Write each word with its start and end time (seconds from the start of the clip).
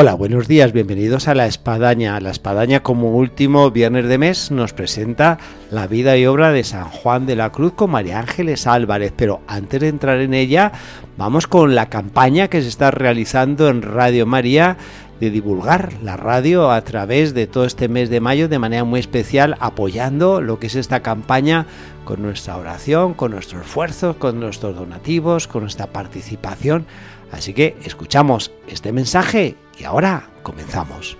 Hola, 0.00 0.14
buenos 0.14 0.46
días, 0.46 0.72
bienvenidos 0.72 1.26
a 1.26 1.34
La 1.34 1.46
Espadaña. 1.46 2.20
La 2.20 2.30
Espadaña 2.30 2.84
como 2.84 3.16
último 3.16 3.72
viernes 3.72 4.06
de 4.06 4.16
mes 4.16 4.52
nos 4.52 4.72
presenta 4.72 5.38
la 5.72 5.88
vida 5.88 6.16
y 6.16 6.24
obra 6.24 6.52
de 6.52 6.62
San 6.62 6.84
Juan 6.84 7.26
de 7.26 7.34
la 7.34 7.50
Cruz 7.50 7.72
con 7.72 7.90
María 7.90 8.20
Ángeles 8.20 8.68
Álvarez, 8.68 9.12
pero 9.16 9.40
antes 9.48 9.80
de 9.80 9.88
entrar 9.88 10.20
en 10.20 10.34
ella 10.34 10.70
vamos 11.16 11.48
con 11.48 11.74
la 11.74 11.88
campaña 11.88 12.46
que 12.46 12.62
se 12.62 12.68
está 12.68 12.92
realizando 12.92 13.68
en 13.68 13.82
Radio 13.82 14.24
María 14.24 14.76
de 15.18 15.30
divulgar 15.30 15.92
la 16.00 16.16
radio 16.16 16.70
a 16.70 16.80
través 16.82 17.34
de 17.34 17.48
todo 17.48 17.64
este 17.64 17.88
mes 17.88 18.08
de 18.08 18.20
mayo 18.20 18.48
de 18.48 18.60
manera 18.60 18.84
muy 18.84 19.00
especial 19.00 19.56
apoyando 19.58 20.40
lo 20.40 20.60
que 20.60 20.68
es 20.68 20.76
esta 20.76 21.00
campaña 21.00 21.66
con 22.04 22.22
nuestra 22.22 22.56
oración, 22.56 23.14
con 23.14 23.32
nuestro 23.32 23.60
esfuerzo, 23.60 24.16
con 24.16 24.38
nuestros 24.38 24.76
donativos, 24.76 25.48
con 25.48 25.62
nuestra 25.62 25.88
participación. 25.88 26.86
Así 27.32 27.52
que 27.52 27.76
escuchamos 27.84 28.50
este 28.66 28.92
mensaje 28.92 29.56
y 29.78 29.84
ahora 29.84 30.28
comenzamos. 30.42 31.16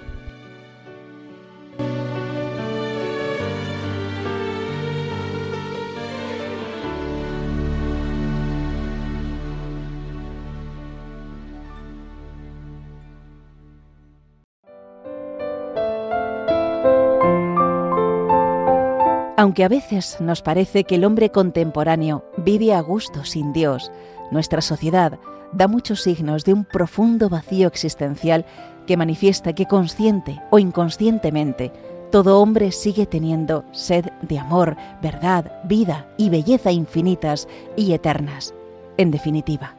Aunque 19.39 19.63
a 19.63 19.69
veces 19.69 20.21
nos 20.21 20.43
parece 20.43 20.83
que 20.83 20.97
el 20.97 21.05
hombre 21.05 21.31
contemporáneo 21.31 22.25
vive 22.39 22.75
a 22.75 22.81
gusto 22.81 23.25
sin 23.25 23.53
Dios, 23.53 23.93
nuestra 24.33 24.61
sociedad 24.61 25.21
da 25.53 25.69
muchos 25.69 26.03
signos 26.03 26.45
de 26.45 26.53
un 26.53 26.65
profundo 26.65 27.29
vacío 27.29 27.69
existencial 27.69 28.45
que 28.87 28.97
manifiesta 28.97 29.53
que 29.53 29.67
consciente 29.67 30.41
o 30.51 30.59
inconscientemente 30.59 31.73
todo 32.11 32.41
hombre 32.41 32.73
sigue 32.73 33.05
teniendo 33.05 33.65
sed 33.73 34.07
de 34.23 34.39
amor, 34.39 34.77
verdad, 35.03 35.61
vida 35.65 36.07
y 36.17 36.31
belleza 36.31 36.73
infinitas 36.73 37.47
y 37.77 37.93
eternas. 37.93 38.55
En 38.97 39.11
definitiva, 39.11 39.75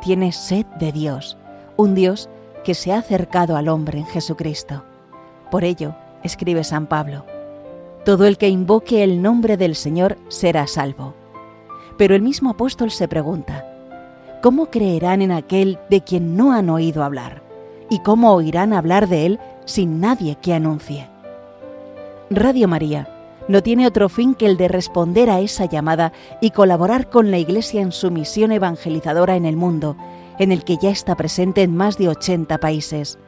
tiene 0.00 0.30
sed 0.30 0.64
de 0.78 0.92
Dios, 0.92 1.36
un 1.76 1.94
Dios 1.94 2.28
que 2.64 2.74
se 2.74 2.92
ha 2.92 2.98
acercado 2.98 3.56
al 3.56 3.68
hombre 3.68 3.98
en 3.98 4.06
Jesucristo. 4.06 4.84
Por 5.50 5.64
ello, 5.64 5.96
escribe 6.22 6.62
San 6.62 6.86
Pablo, 6.86 7.26
todo 8.04 8.26
el 8.26 8.38
que 8.38 8.48
invoque 8.48 9.02
el 9.02 9.20
nombre 9.20 9.56
del 9.56 9.74
Señor 9.74 10.18
será 10.28 10.68
salvo. 10.68 11.14
Pero 11.98 12.14
el 12.14 12.22
mismo 12.22 12.50
apóstol 12.50 12.92
se 12.92 13.08
pregunta, 13.08 13.66
¿cómo 14.42 14.66
creerán 14.66 15.22
en 15.22 15.30
aquel 15.30 15.78
de 15.88 16.02
quien 16.02 16.36
no 16.36 16.52
han 16.52 16.68
oído 16.68 17.04
hablar? 17.04 17.42
¿Y 17.88 18.00
cómo 18.00 18.34
oirán 18.34 18.72
hablar 18.72 19.08
de 19.08 19.26
él 19.26 19.40
sin 19.64 20.00
nadie 20.00 20.36
que 20.42 20.52
anuncie? 20.52 21.08
Radio 22.28 22.66
María 22.66 23.08
no 23.48 23.62
tiene 23.62 23.86
otro 23.86 24.08
fin 24.08 24.34
que 24.34 24.46
el 24.46 24.56
de 24.56 24.68
responder 24.68 25.30
a 25.30 25.40
esa 25.40 25.66
llamada 25.66 26.12
y 26.40 26.50
colaborar 26.50 27.08
con 27.08 27.30
la 27.30 27.38
Iglesia 27.38 27.80
en 27.80 27.92
su 27.92 28.10
misión 28.10 28.52
evangelizadora 28.52 29.36
en 29.36 29.46
el 29.46 29.56
mundo, 29.56 29.96
en 30.38 30.52
el 30.52 30.64
que 30.64 30.76
ya 30.76 30.90
está 30.90 31.16
presente 31.16 31.62
en 31.62 31.76
más 31.76 31.96
de 31.98 32.08
80 32.08 32.58
países. 32.58 33.18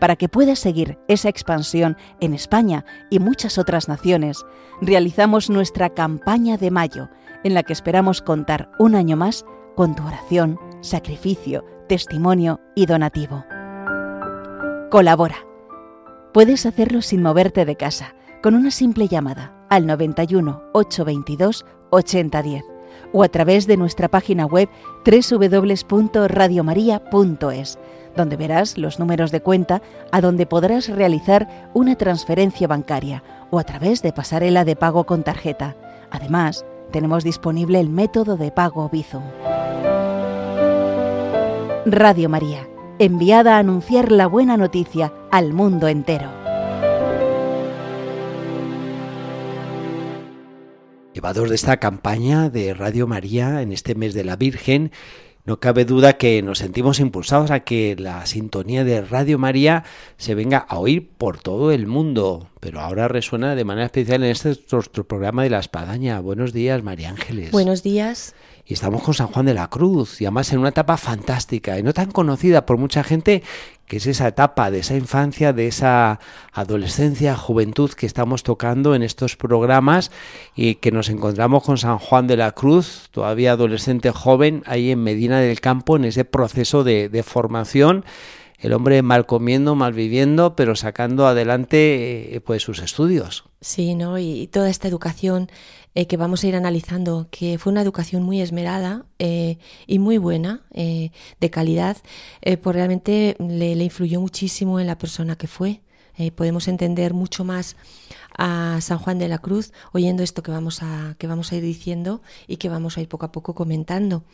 Para 0.00 0.16
que 0.16 0.28
pueda 0.28 0.56
seguir 0.56 0.98
esa 1.06 1.28
expansión 1.28 1.96
en 2.20 2.34
España 2.34 2.84
y 3.10 3.20
muchas 3.20 3.58
otras 3.58 3.88
naciones, 3.88 4.44
realizamos 4.80 5.50
nuestra 5.50 5.90
campaña 5.90 6.56
de 6.56 6.70
mayo, 6.70 7.08
en 7.44 7.54
la 7.54 7.62
que 7.62 7.72
esperamos 7.72 8.22
contar 8.22 8.70
un 8.78 8.94
año 8.94 9.16
más 9.16 9.44
con 9.74 9.94
tu 9.94 10.06
oración, 10.06 10.58
sacrificio, 10.80 11.64
testimonio 11.88 12.60
y 12.74 12.86
donativo. 12.86 13.44
Colabora. 14.90 15.36
Puedes 16.32 16.66
hacerlo 16.66 17.02
sin 17.02 17.22
moverte 17.22 17.64
de 17.64 17.76
casa, 17.76 18.14
con 18.42 18.54
una 18.54 18.70
simple 18.70 19.08
llamada 19.08 19.66
al 19.70 19.86
91 19.86 20.62
822 20.72 21.64
8010 21.90 22.64
o 23.12 23.22
a 23.22 23.28
través 23.28 23.66
de 23.66 23.76
nuestra 23.76 24.08
página 24.08 24.46
web 24.46 24.68
www.radiomaria.es, 25.04 27.78
donde 28.16 28.36
verás 28.36 28.78
los 28.78 28.98
números 28.98 29.30
de 29.30 29.40
cuenta 29.40 29.82
a 30.12 30.20
donde 30.20 30.46
podrás 30.46 30.88
realizar 30.88 31.70
una 31.74 31.96
transferencia 31.96 32.68
bancaria 32.68 33.22
o 33.50 33.58
a 33.58 33.64
través 33.64 34.02
de 34.02 34.12
pasarela 34.12 34.64
de 34.64 34.76
pago 34.76 35.04
con 35.04 35.22
tarjeta. 35.22 35.76
Además, 36.10 36.64
tenemos 36.94 37.24
disponible 37.24 37.80
el 37.80 37.90
método 37.90 38.36
de 38.36 38.52
pago 38.52 38.88
Bizum. 38.88 39.24
Radio 41.86 42.28
María, 42.28 42.68
enviada 43.00 43.56
a 43.56 43.58
anunciar 43.58 44.12
la 44.12 44.28
buena 44.28 44.56
noticia 44.56 45.12
al 45.32 45.52
mundo 45.52 45.88
entero. 45.88 46.30
Llevados 51.12 51.48
de 51.48 51.56
esta 51.56 51.78
campaña 51.78 52.48
de 52.48 52.74
Radio 52.74 53.08
María 53.08 53.60
en 53.60 53.72
este 53.72 53.96
mes 53.96 54.14
de 54.14 54.22
la 54.22 54.36
Virgen, 54.36 54.92
no 55.44 55.60
cabe 55.60 55.84
duda 55.84 56.14
que 56.14 56.42
nos 56.42 56.58
sentimos 56.58 57.00
impulsados 57.00 57.50
a 57.50 57.60
que 57.60 57.96
la 57.98 58.24
sintonía 58.26 58.82
de 58.82 59.02
Radio 59.02 59.38
María 59.38 59.84
se 60.16 60.34
venga 60.34 60.58
a 60.58 60.78
oír 60.78 61.08
por 61.18 61.38
todo 61.38 61.70
el 61.70 61.86
mundo, 61.86 62.48
pero 62.60 62.80
ahora 62.80 63.08
resuena 63.08 63.54
de 63.54 63.64
manera 63.64 63.86
especial 63.86 64.24
en 64.24 64.30
este 64.30 64.56
nuestro 64.72 65.04
programa 65.04 65.42
de 65.42 65.50
la 65.50 65.58
espadaña. 65.58 66.18
Buenos 66.20 66.52
días, 66.52 66.82
María 66.82 67.10
Ángeles. 67.10 67.50
Buenos 67.50 67.82
días 67.82 68.34
y 68.66 68.74
estamos 68.74 69.02
con 69.02 69.12
San 69.12 69.26
Juan 69.26 69.46
de 69.46 69.54
la 69.54 69.68
Cruz, 69.68 70.20
y 70.20 70.24
además 70.24 70.52
en 70.52 70.60
una 70.60 70.70
etapa 70.70 70.96
fantástica 70.96 71.78
y 71.78 71.82
no 71.82 71.92
tan 71.92 72.10
conocida 72.10 72.64
por 72.64 72.78
mucha 72.78 73.04
gente, 73.04 73.42
que 73.86 73.98
es 73.98 74.06
esa 74.06 74.28
etapa 74.28 74.70
de 74.70 74.78
esa 74.78 74.96
infancia, 74.96 75.52
de 75.52 75.66
esa 75.66 76.18
adolescencia, 76.52 77.36
juventud 77.36 77.90
que 77.90 78.06
estamos 78.06 78.42
tocando 78.42 78.94
en 78.94 79.02
estos 79.02 79.36
programas 79.36 80.10
y 80.56 80.76
que 80.76 80.92
nos 80.92 81.10
encontramos 81.10 81.62
con 81.62 81.76
San 81.76 81.98
Juan 81.98 82.26
de 82.26 82.38
la 82.38 82.52
Cruz, 82.52 83.08
todavía 83.10 83.52
adolescente 83.52 84.10
joven, 84.10 84.62
ahí 84.64 84.90
en 84.90 85.02
Medina 85.02 85.40
del 85.40 85.60
Campo, 85.60 85.96
en 85.96 86.06
ese 86.06 86.24
proceso 86.24 86.84
de, 86.84 87.22
formación 87.24 88.04
el 88.58 88.72
hombre 88.72 89.02
mal 89.02 89.26
comiendo, 89.26 89.74
mal 89.74 89.92
viviendo, 89.92 90.56
pero 90.56 90.74
sacando 90.74 91.26
adelante 91.26 92.34
eh, 92.34 92.40
pues 92.40 92.62
sus 92.62 92.78
estudios. 92.80 93.44
Sí, 93.60 93.94
¿no? 93.94 94.18
Y 94.18 94.46
toda 94.46 94.70
esta 94.70 94.88
educación 94.88 95.50
eh, 95.94 96.06
que 96.06 96.16
vamos 96.16 96.42
a 96.42 96.46
ir 96.46 96.56
analizando, 96.56 97.28
que 97.30 97.58
fue 97.58 97.72
una 97.72 97.82
educación 97.82 98.22
muy 98.22 98.40
esmerada 98.40 99.06
eh, 99.18 99.58
y 99.86 99.98
muy 99.98 100.18
buena, 100.18 100.62
de 100.72 101.50
calidad, 101.50 101.96
pues 102.40 102.74
realmente 102.74 103.36
le, 103.38 103.72
influyó 103.72 104.20
muchísimo 104.20 104.80
en 104.80 104.86
la 104.86 104.98
persona 104.98 105.36
que 105.36 105.46
fue. 105.46 105.82
podemos 106.34 106.68
entender 106.68 107.14
mucho 107.14 107.44
más 107.44 107.76
a 108.36 108.78
San 108.80 108.98
Juan 108.98 109.18
de 109.18 109.28
la 109.28 109.38
Cruz 109.38 109.72
oyendo 109.92 110.22
esto 110.22 110.42
que 110.42 110.50
vamos 110.50 110.82
a, 110.82 111.14
que 111.18 111.26
vamos 111.26 111.52
a 111.52 111.56
ir 111.56 111.62
diciendo 111.62 112.22
y 112.48 112.56
que 112.56 112.68
vamos 112.68 112.96
a 112.96 113.00
ir 113.00 113.08
poco 113.08 113.26
a 113.26 113.32
poco 113.32 113.54
comentando 113.54 114.24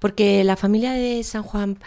porque 0.00 0.42
la 0.44 0.56
familia 0.56 0.92
de 0.92 1.22
San 1.22 1.42
Juan 1.42 1.78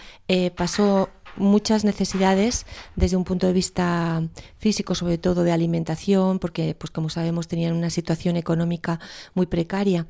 pasó 0.56 1.09
muchas 1.38 1.83
necesidades 1.83 2.66
desde 2.95 3.18
un 3.18 3.24
punto 3.24 3.48
de 3.48 3.54
vista 3.54 4.24
físico, 4.57 4.95
sobre 4.95 5.18
todo 5.18 5.44
de 5.44 5.51
alimentación, 5.51 6.39
porque, 6.39 6.75
pues 6.75 6.92
como 6.92 7.10
sabemos, 7.10 7.48
tenían 7.48 7.74
una 7.74 7.89
situación 7.89 8.36
económica 8.38 9.00
muy 9.33 9.45
precaria. 9.45 10.07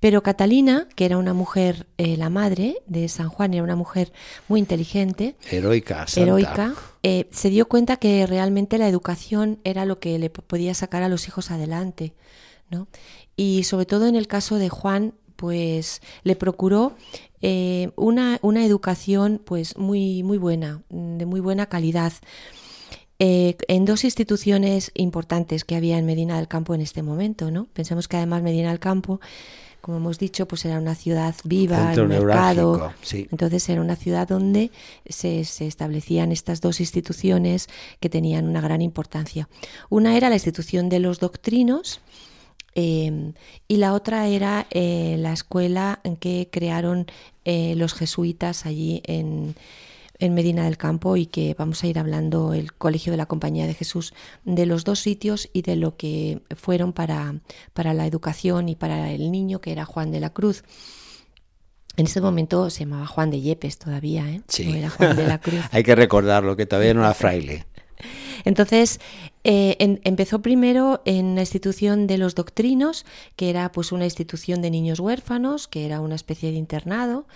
Pero 0.00 0.22
Catalina, 0.22 0.88
que 0.94 1.04
era 1.04 1.18
una 1.18 1.34
mujer, 1.34 1.86
eh, 1.98 2.16
la 2.16 2.30
madre 2.30 2.76
de 2.86 3.08
San 3.08 3.28
Juan, 3.28 3.54
era 3.54 3.62
una 3.62 3.76
mujer 3.76 4.12
muy 4.48 4.60
inteligente, 4.60 5.36
heroica, 5.50 6.06
heroica 6.16 6.74
eh, 7.02 7.28
se 7.32 7.50
dio 7.50 7.66
cuenta 7.66 7.96
que 7.96 8.26
realmente 8.26 8.78
la 8.78 8.88
educación 8.88 9.58
era 9.64 9.84
lo 9.86 9.98
que 9.98 10.18
le 10.18 10.30
podía 10.30 10.74
sacar 10.74 11.02
a 11.02 11.08
los 11.08 11.26
hijos 11.26 11.50
adelante. 11.50 12.14
¿no? 12.70 12.88
Y 13.36 13.64
sobre 13.64 13.86
todo 13.86 14.06
en 14.06 14.16
el 14.16 14.28
caso 14.28 14.56
de 14.56 14.68
Juan, 14.68 15.14
pues 15.36 16.00
le 16.22 16.36
procuró 16.36 16.94
eh, 17.42 17.90
una, 17.96 18.38
una, 18.42 18.64
educación 18.64 19.40
pues 19.44 19.76
muy, 19.76 20.22
muy 20.22 20.38
buena, 20.38 20.82
de 20.88 21.26
muy 21.26 21.40
buena 21.40 21.66
calidad. 21.66 22.12
Eh, 23.18 23.56
en 23.68 23.84
dos 23.84 24.04
instituciones 24.04 24.90
importantes 24.94 25.64
que 25.64 25.76
había 25.76 25.98
en 25.98 26.06
Medina 26.06 26.36
del 26.36 26.48
Campo 26.48 26.74
en 26.74 26.80
este 26.80 27.02
momento, 27.02 27.50
¿no? 27.50 27.66
Pensemos 27.72 28.08
que 28.08 28.16
además 28.16 28.42
Medina 28.42 28.70
del 28.70 28.80
Campo, 28.80 29.20
como 29.80 29.98
hemos 29.98 30.18
dicho, 30.18 30.48
pues 30.48 30.64
era 30.64 30.78
una 30.78 30.94
ciudad 30.94 31.34
viva, 31.44 31.92
el 31.92 32.08
mercado. 32.08 32.92
Entonces 33.12 33.68
era 33.68 33.80
una 33.80 33.96
ciudad 33.96 34.28
donde 34.28 34.70
se, 35.06 35.44
se, 35.44 35.66
establecían 35.66 36.32
estas 36.32 36.60
dos 36.60 36.80
instituciones 36.80 37.68
que 38.00 38.08
tenían 38.08 38.48
una 38.48 38.60
gran 38.60 38.82
importancia. 38.82 39.48
Una 39.88 40.16
era 40.16 40.28
la 40.28 40.36
institución 40.36 40.88
de 40.88 41.00
los 41.00 41.20
doctrinos, 41.20 42.00
Em, 42.74 43.34
y 43.68 43.76
la 43.76 43.92
otra 43.92 44.28
era 44.28 44.66
eh, 44.70 45.16
la 45.18 45.32
escuela 45.32 46.00
que 46.20 46.48
crearon 46.50 47.06
eh, 47.44 47.74
los 47.76 47.92
jesuitas 47.92 48.64
allí 48.64 49.02
en, 49.04 49.54
en, 50.18 50.32
Medina 50.32 50.64
del 50.64 50.78
Campo 50.78 51.16
y 51.16 51.26
que 51.26 51.54
vamos 51.58 51.82
a 51.84 51.86
ir 51.86 51.98
hablando 51.98 52.54
el 52.54 52.72
Colegio 52.72 53.10
de 53.10 53.18
la 53.18 53.26
Compañía 53.26 53.66
de 53.66 53.74
Jesús 53.74 54.14
de 54.44 54.64
los 54.64 54.84
dos 54.84 55.00
sitios 55.00 55.50
y 55.52 55.62
de 55.62 55.76
lo 55.76 55.96
que 55.96 56.40
fueron 56.56 56.94
para, 56.94 57.34
para 57.74 57.92
la 57.92 58.06
educación 58.06 58.70
y 58.70 58.74
para 58.74 59.10
el 59.10 59.30
niño 59.30 59.60
que 59.60 59.72
era 59.72 59.84
Juan 59.84 60.10
de 60.10 60.20
la 60.20 60.30
Cruz. 60.30 60.64
En 61.96 62.06
ese 62.06 62.22
momento 62.22 62.70
se 62.70 62.80
llamaba 62.80 63.06
Juan 63.06 63.30
de 63.30 63.42
Yepes 63.42 63.78
todavía, 63.78 64.30
¿eh? 64.30 64.40
Sí. 64.48 64.72
era 64.74 64.88
Juan 64.88 65.14
de 65.14 65.26
la 65.26 65.38
Cruz. 65.38 65.60
Hay 65.72 65.82
que 65.82 65.94
recordarlo, 65.94 66.56
que 66.56 66.64
todavía 66.64 66.94
no 66.94 67.00
era 67.00 67.12
fraile. 67.12 67.66
Entonces, 68.44 69.00
eh, 69.44 69.76
empezó 70.04 70.42
primero 70.42 71.02
en 71.04 71.34
la 71.34 71.42
institución 71.42 72.06
de 72.06 72.18
los 72.18 72.34
doctrinos, 72.34 73.04
que 73.36 73.50
era 73.50 73.72
pues 73.72 73.92
una 73.92 74.04
institución 74.04 74.62
de 74.62 74.70
niños 74.70 75.00
huérfanos, 75.00 75.68
que 75.68 75.84
era 75.86 76.00
una 76.00 76.14
especie 76.14 76.50
de 76.50 76.58
internado 76.58 77.26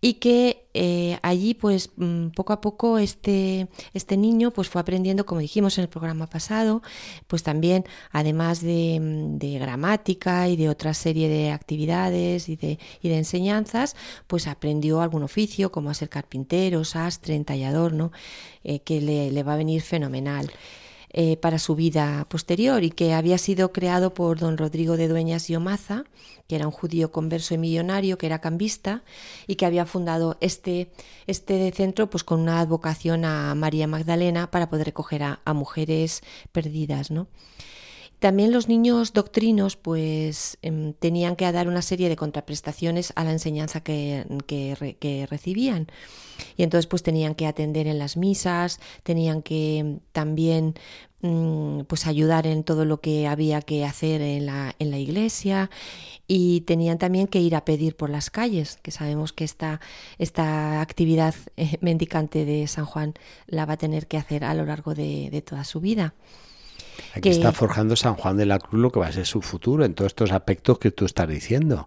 y 0.00 0.14
que 0.14 0.66
eh, 0.74 1.18
allí 1.22 1.54
pues 1.54 1.90
mm, 1.96 2.28
poco 2.28 2.52
a 2.52 2.60
poco 2.60 2.98
este, 2.98 3.68
este 3.94 4.16
niño 4.16 4.50
pues 4.50 4.68
fue 4.68 4.80
aprendiendo, 4.80 5.24
como 5.24 5.40
dijimos 5.40 5.78
en 5.78 5.82
el 5.82 5.88
programa 5.88 6.26
pasado, 6.26 6.82
pues 7.26 7.42
también 7.42 7.84
además 8.12 8.60
de, 8.60 8.98
mm, 9.00 9.38
de 9.38 9.58
gramática 9.58 10.48
y 10.48 10.56
de 10.56 10.68
otra 10.68 10.92
serie 10.94 11.28
de 11.28 11.50
actividades 11.50 12.48
y 12.48 12.56
de, 12.56 12.78
y 13.00 13.08
de, 13.08 13.18
enseñanzas, 13.18 13.96
pues 14.26 14.46
aprendió 14.46 15.00
algún 15.00 15.22
oficio 15.22 15.72
como 15.72 15.90
a 15.90 15.94
ser 15.94 16.08
carpintero, 16.10 16.84
sastre, 16.84 17.34
entallador, 17.34 17.92
¿no? 17.92 18.12
Eh, 18.64 18.80
que 18.80 19.00
le, 19.00 19.32
le 19.32 19.42
va 19.42 19.54
a 19.54 19.56
venir 19.56 19.80
fenomenal. 19.82 20.50
Eh, 21.18 21.38
para 21.38 21.58
su 21.58 21.74
vida 21.74 22.26
posterior 22.28 22.84
y 22.84 22.90
que 22.90 23.14
había 23.14 23.38
sido 23.38 23.72
creado 23.72 24.12
por 24.12 24.38
don 24.38 24.58
Rodrigo 24.58 24.98
de 24.98 25.08
Dueñas 25.08 25.48
y 25.48 25.56
Omaza, 25.56 26.04
que 26.46 26.56
era 26.56 26.66
un 26.66 26.72
judío 26.72 27.10
converso 27.10 27.54
y 27.54 27.58
millonario, 27.58 28.18
que 28.18 28.26
era 28.26 28.42
cambista 28.42 29.02
y 29.46 29.54
que 29.54 29.64
había 29.64 29.86
fundado 29.86 30.36
este, 30.42 30.90
este 31.26 31.72
centro 31.72 32.10
pues, 32.10 32.22
con 32.22 32.40
una 32.40 32.60
advocación 32.60 33.24
a 33.24 33.54
María 33.54 33.86
Magdalena 33.86 34.50
para 34.50 34.68
poder 34.68 34.88
recoger 34.88 35.22
a, 35.22 35.40
mujeres 35.54 36.20
perdidas. 36.52 37.10
¿no? 37.10 37.28
También 38.18 38.52
los 38.52 38.68
niños 38.68 39.12
doctrinos 39.12 39.76
pues 39.76 40.58
em, 40.62 40.94
tenían 40.94 41.36
que 41.36 41.50
dar 41.52 41.68
una 41.68 41.82
serie 41.82 42.08
de 42.08 42.16
contraprestaciones 42.16 43.12
a 43.14 43.24
la 43.24 43.32
enseñanza 43.32 43.80
que, 43.80 44.24
recibían. 45.30 45.88
Y 46.56 46.62
entonces 46.62 46.86
pues 46.86 47.02
tenían 47.02 47.34
que 47.34 47.46
atender 47.46 47.86
en 47.86 47.98
las 47.98 48.16
misas, 48.16 48.80
tenían 49.02 49.42
que 49.42 49.98
también 50.12 50.74
Mm, 51.22 51.84
pues 51.88 52.06
ayudar 52.06 52.46
en 52.46 52.62
todo 52.62 52.84
lo 52.84 53.00
que 53.00 53.26
había 53.26 53.62
que 53.62 53.84
hacer 53.84 54.20
en 54.20 54.46
la, 54.46 54.74
en 54.78 54.90
la 54.90 54.98
iglesia 54.98 55.70
y 56.28 56.60
tenían 56.62 56.98
también 56.98 57.26
que 57.26 57.40
ir 57.40 57.56
a 57.56 57.64
pedir 57.64 57.96
por 57.96 58.10
las 58.10 58.30
calles, 58.30 58.78
que 58.82 58.90
sabemos 58.90 59.32
que 59.32 59.44
esta, 59.44 59.80
esta 60.18 60.80
actividad 60.80 61.34
eh, 61.56 61.78
mendicante 61.80 62.44
de 62.44 62.66
San 62.68 62.84
Juan 62.84 63.14
la 63.46 63.66
va 63.66 63.74
a 63.74 63.76
tener 63.78 64.06
que 64.06 64.18
hacer 64.18 64.44
a 64.44 64.54
lo 64.54 64.66
largo 64.66 64.94
de, 64.94 65.42
toda 65.46 65.64
su 65.64 65.80
vida. 65.80 66.14
Aquí 67.14 67.28
está 67.28 67.52
forjando 67.52 67.96
San 67.96 68.14
Juan 68.14 68.36
de 68.36 68.46
la 68.46 68.58
Cruz 68.58 68.80
lo 68.80 68.90
que 68.90 69.00
va 69.00 69.06
a 69.06 69.12
ser 69.12 69.26
su 69.26 69.42
futuro 69.42 69.84
en 69.84 69.94
todos 69.94 70.10
estos 70.10 70.32
aspectos 70.32 70.78
que 70.78 70.90
tú 70.90 71.04
estás 71.04 71.28
diciendo, 71.28 71.86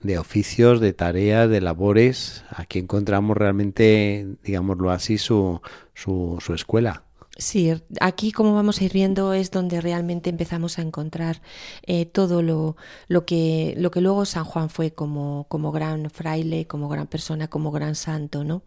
de 0.00 0.18
oficios, 0.18 0.80
de 0.80 0.92
tareas, 0.92 1.48
de 1.48 1.60
labores. 1.60 2.44
Aquí 2.50 2.78
encontramos 2.78 3.36
realmente, 3.36 4.26
digámoslo 4.42 4.90
así, 4.90 5.18
su, 5.18 5.60
su, 5.94 6.38
su 6.40 6.54
escuela. 6.54 7.04
Sí, 7.38 7.72
aquí 8.00 8.32
como 8.32 8.52
vamos 8.52 8.80
a 8.80 8.84
ir 8.84 8.92
viendo 8.92 9.32
es 9.32 9.52
donde 9.52 9.80
realmente 9.80 10.28
empezamos 10.28 10.80
a 10.80 10.82
encontrar 10.82 11.40
eh, 11.86 12.04
todo 12.04 12.42
lo, 12.42 12.76
lo, 13.06 13.26
que, 13.26 13.74
lo 13.76 13.92
que 13.92 14.00
luego 14.00 14.24
San 14.24 14.44
Juan 14.44 14.70
fue 14.70 14.90
como, 14.90 15.46
como 15.48 15.70
gran 15.70 16.10
fraile, 16.10 16.66
como 16.66 16.88
gran 16.88 17.06
persona, 17.06 17.46
como 17.46 17.70
gran 17.70 17.94
santo, 17.94 18.42
¿no? 18.42 18.62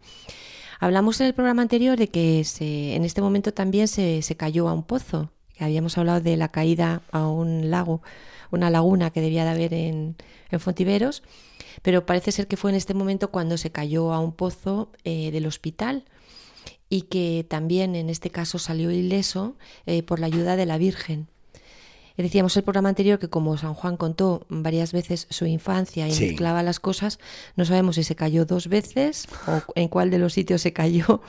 Hablamos 0.80 1.20
en 1.20 1.26
el 1.26 1.34
programa 1.34 1.60
anterior 1.60 1.98
de 1.98 2.08
que 2.08 2.44
se, 2.44 2.96
en 2.96 3.04
este 3.04 3.20
momento 3.20 3.52
también 3.52 3.88
se, 3.88 4.22
se 4.22 4.36
cayó 4.36 4.68
a 4.70 4.72
un 4.72 4.84
pozo, 4.84 5.30
que 5.56 5.64
habíamos 5.64 5.98
hablado 5.98 6.20
de 6.20 6.36
la 6.36 6.48
caída 6.48 7.02
a 7.10 7.26
un 7.26 7.70
lago, 7.70 8.02
una 8.50 8.70
laguna 8.70 9.10
que 9.10 9.20
debía 9.20 9.44
de 9.44 9.50
haber 9.50 9.74
en, 9.74 10.16
en 10.50 10.60
Fontiveros, 10.60 11.22
pero 11.82 12.06
parece 12.06 12.32
ser 12.32 12.46
que 12.46 12.56
fue 12.56 12.70
en 12.70 12.76
este 12.76 12.94
momento 12.94 13.30
cuando 13.30 13.56
se 13.56 13.70
cayó 13.70 14.12
a 14.12 14.20
un 14.20 14.32
pozo 14.32 14.90
eh, 15.04 15.30
del 15.30 15.46
hospital 15.46 16.04
y 16.88 17.02
que 17.02 17.46
también 17.48 17.96
en 17.96 18.10
este 18.10 18.30
caso 18.30 18.58
salió 18.58 18.90
ileso 18.90 19.56
eh, 19.86 20.02
por 20.02 20.20
la 20.20 20.26
ayuda 20.26 20.56
de 20.56 20.66
la 20.66 20.78
Virgen. 20.78 21.28
Decíamos 22.16 22.56
el 22.56 22.62
programa 22.62 22.90
anterior 22.90 23.18
que 23.18 23.28
como 23.28 23.56
San 23.56 23.74
Juan 23.74 23.96
contó 23.96 24.46
varias 24.48 24.92
veces 24.92 25.26
su 25.30 25.46
infancia 25.46 26.06
y 26.06 26.20
mezclaba 26.20 26.62
las 26.62 26.78
cosas, 26.78 27.18
no 27.56 27.64
sabemos 27.64 27.96
si 27.96 28.04
se 28.04 28.14
cayó 28.14 28.44
dos 28.44 28.68
veces 28.68 29.26
o 29.46 29.62
en 29.74 29.88
cuál 29.88 30.10
de 30.10 30.18
los 30.18 30.34
sitios 30.34 30.60
se 30.60 30.72
cayó. 30.72 31.22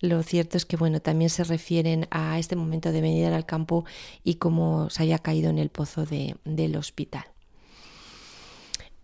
Lo 0.00 0.22
cierto 0.22 0.56
es 0.56 0.64
que 0.64 0.76
bueno, 0.76 1.00
también 1.00 1.30
se 1.30 1.44
refieren 1.44 2.06
a 2.10 2.38
este 2.38 2.56
momento 2.56 2.92
de 2.92 3.00
venir 3.00 3.26
al 3.26 3.46
campo 3.46 3.84
y 4.24 4.36
cómo 4.36 4.90
se 4.90 5.02
había 5.02 5.18
caído 5.18 5.50
en 5.50 5.58
el 5.58 5.70
pozo 5.70 6.06
de, 6.06 6.36
del 6.44 6.76
hospital. 6.76 7.24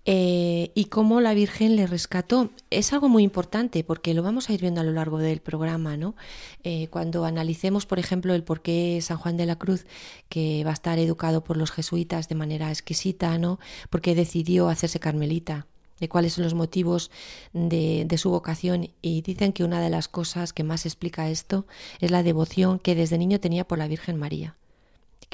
Eh, 0.06 0.70
y 0.74 0.86
cómo 0.86 1.22
la 1.22 1.32
Virgen 1.32 1.76
le 1.76 1.86
rescató. 1.86 2.50
Es 2.70 2.92
algo 2.92 3.08
muy 3.08 3.22
importante 3.22 3.82
porque 3.84 4.12
lo 4.12 4.22
vamos 4.22 4.48
a 4.48 4.52
ir 4.52 4.60
viendo 4.60 4.82
a 4.82 4.84
lo 4.84 4.92
largo 4.92 5.18
del 5.18 5.40
programa, 5.40 5.96
¿no? 5.96 6.14
Eh, 6.62 6.88
cuando 6.88 7.24
analicemos, 7.24 7.86
por 7.86 7.98
ejemplo, 7.98 8.34
el 8.34 8.44
por 8.44 8.60
qué 8.60 9.00
San 9.00 9.16
Juan 9.16 9.38
de 9.38 9.46
la 9.46 9.56
Cruz, 9.56 9.86
que 10.28 10.62
va 10.64 10.70
a 10.70 10.74
estar 10.74 10.98
educado 10.98 11.42
por 11.42 11.56
los 11.56 11.70
jesuitas 11.70 12.28
de 12.28 12.34
manera 12.34 12.68
exquisita, 12.68 13.38
¿no? 13.38 13.58
Porque 13.88 14.14
decidió 14.14 14.68
hacerse 14.68 15.00
carmelita, 15.00 15.66
de 16.00 16.08
cuáles 16.08 16.34
son 16.34 16.44
los 16.44 16.54
motivos 16.54 17.10
de, 17.52 18.04
de, 18.06 18.18
su 18.18 18.30
vocación. 18.30 18.90
Y 19.02 19.22
dicen 19.22 19.52
que 19.52 19.64
una 19.64 19.80
de 19.80 19.90
las 19.90 20.08
cosas 20.08 20.52
que 20.52 20.64
más 20.64 20.86
explica 20.86 21.30
esto 21.30 21.66
es 22.00 22.10
la 22.10 22.22
devoción 22.22 22.78
que 22.78 22.94
desde 22.94 23.18
niño 23.18 23.40
tenía 23.40 23.66
por 23.66 23.78
la 23.78 23.88
Virgen 23.88 24.16
María 24.16 24.56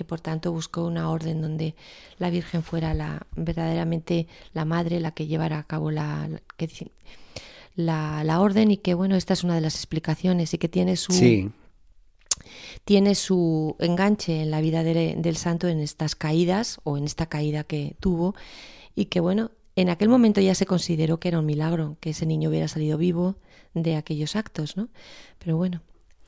que 0.01 0.05
por 0.05 0.21
tanto 0.21 0.51
buscó 0.51 0.87
una 0.87 1.11
orden 1.11 1.43
donde 1.43 1.75
la 2.19 2.31
Virgen 2.31 2.63
fuera 2.63 2.95
la 2.95 3.27
verdaderamente 3.37 4.29
la 4.55 4.65
madre 4.65 4.99
la 4.99 5.11
que 5.11 5.27
llevara 5.27 5.59
a 5.59 5.65
cabo 5.65 5.91
la, 5.91 6.27
la, 7.77 8.25
la, 8.25 8.41
orden. 8.41 8.71
Y 8.71 8.79
que 8.79 8.95
bueno 8.95 9.17
esta 9.17 9.35
es 9.35 9.45
una 9.45 9.55
de 9.57 9.61
las 9.61 9.75
explicaciones. 9.75 10.55
Y 10.55 10.59
que 10.59 10.71
tiene 10.71 10.97
su 10.97 11.53
tiene 12.85 13.15
su 13.15 13.77
enganche 13.79 14.41
en 14.41 14.51
la 14.51 14.63
vida 14.63 14.83
del 14.83 15.37
santo 15.37 15.69
en 15.69 15.81
estas 15.81 16.15
caídas 16.15 16.81
o 16.85 16.97
en 16.97 17.05
esta 17.05 17.27
caída 17.27 17.65
que 17.65 17.97
tuvo. 18.01 18.35
Y 18.95 19.07
que 19.07 19.21
bueno 19.21 19.51
en 19.81 19.89
aquel 19.89 20.09
momento 20.09 20.41
ya 20.41 20.55
se 20.55 20.67
consideró 20.67 21.19
que 21.19 21.29
era 21.29 21.39
un 21.39 21.47
milagro 21.47 21.97
que 22.01 22.11
ese 22.11 22.27
niño 22.27 22.51
hubiera 22.51 22.69
salido 22.69 22.99
vivo 22.99 23.37
de 23.75 23.97
aquellos 23.97 24.37
actos, 24.37 24.77
¿no? 24.77 24.89
Pero 25.39 25.57
bueno, 25.57 25.83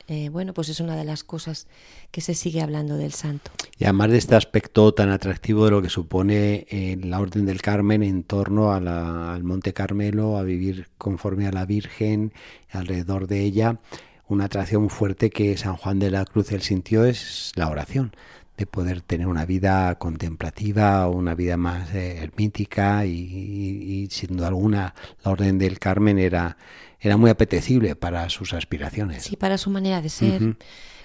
eh, 0.07 0.29
bueno, 0.29 0.53
pues 0.53 0.69
es 0.69 0.79
una 0.79 0.95
de 0.95 1.05
las 1.05 1.23
cosas 1.23 1.67
que 2.11 2.19
se 2.19 2.33
sigue 2.33 2.61
hablando 2.61 2.97
del 2.97 3.13
santo. 3.13 3.51
Y 3.77 3.85
además 3.85 4.11
de 4.11 4.17
este 4.17 4.35
aspecto 4.35 4.93
tan 4.93 5.09
atractivo 5.09 5.65
de 5.65 5.71
lo 5.71 5.81
que 5.81 5.89
supone 5.89 6.67
eh, 6.69 6.97
la 7.01 7.19
Orden 7.19 7.45
del 7.45 7.61
Carmen 7.61 8.03
en 8.03 8.23
torno 8.23 8.73
al 8.73 9.43
Monte 9.43 9.73
Carmelo, 9.73 10.37
a 10.37 10.43
vivir 10.43 10.87
conforme 10.97 11.47
a 11.47 11.51
la 11.51 11.65
Virgen, 11.65 12.33
alrededor 12.69 13.27
de 13.27 13.41
ella, 13.41 13.79
una 14.27 14.45
atracción 14.45 14.89
fuerte 14.89 15.29
que 15.29 15.55
San 15.57 15.77
Juan 15.77 15.99
de 15.99 16.11
la 16.11 16.25
Cruz 16.25 16.51
él 16.51 16.61
sintió 16.61 17.05
es 17.05 17.51
la 17.55 17.69
oración. 17.69 18.13
De 18.57 18.65
poder 18.67 19.01
tener 19.01 19.27
una 19.27 19.45
vida 19.45 19.95
contemplativa, 19.95 21.07
una 21.07 21.33
vida 21.33 21.57
más 21.57 21.93
eh, 21.93 22.19
ermítica 22.23 23.05
y, 23.05 24.07
sin 24.11 24.37
duda 24.37 24.49
alguna 24.49 24.93
la 25.23 25.31
Orden 25.31 25.57
del 25.57 25.79
Carmen 25.79 26.19
era, 26.19 26.57
era 26.99 27.17
muy 27.17 27.29
apetecible 27.29 27.95
para 27.95 28.29
sus 28.29 28.53
aspiraciones. 28.53 29.23
Sí, 29.23 29.35
para 29.35 29.57
su 29.57 29.69
manera 29.69 30.01
de 30.01 30.09
ser, 30.09 30.57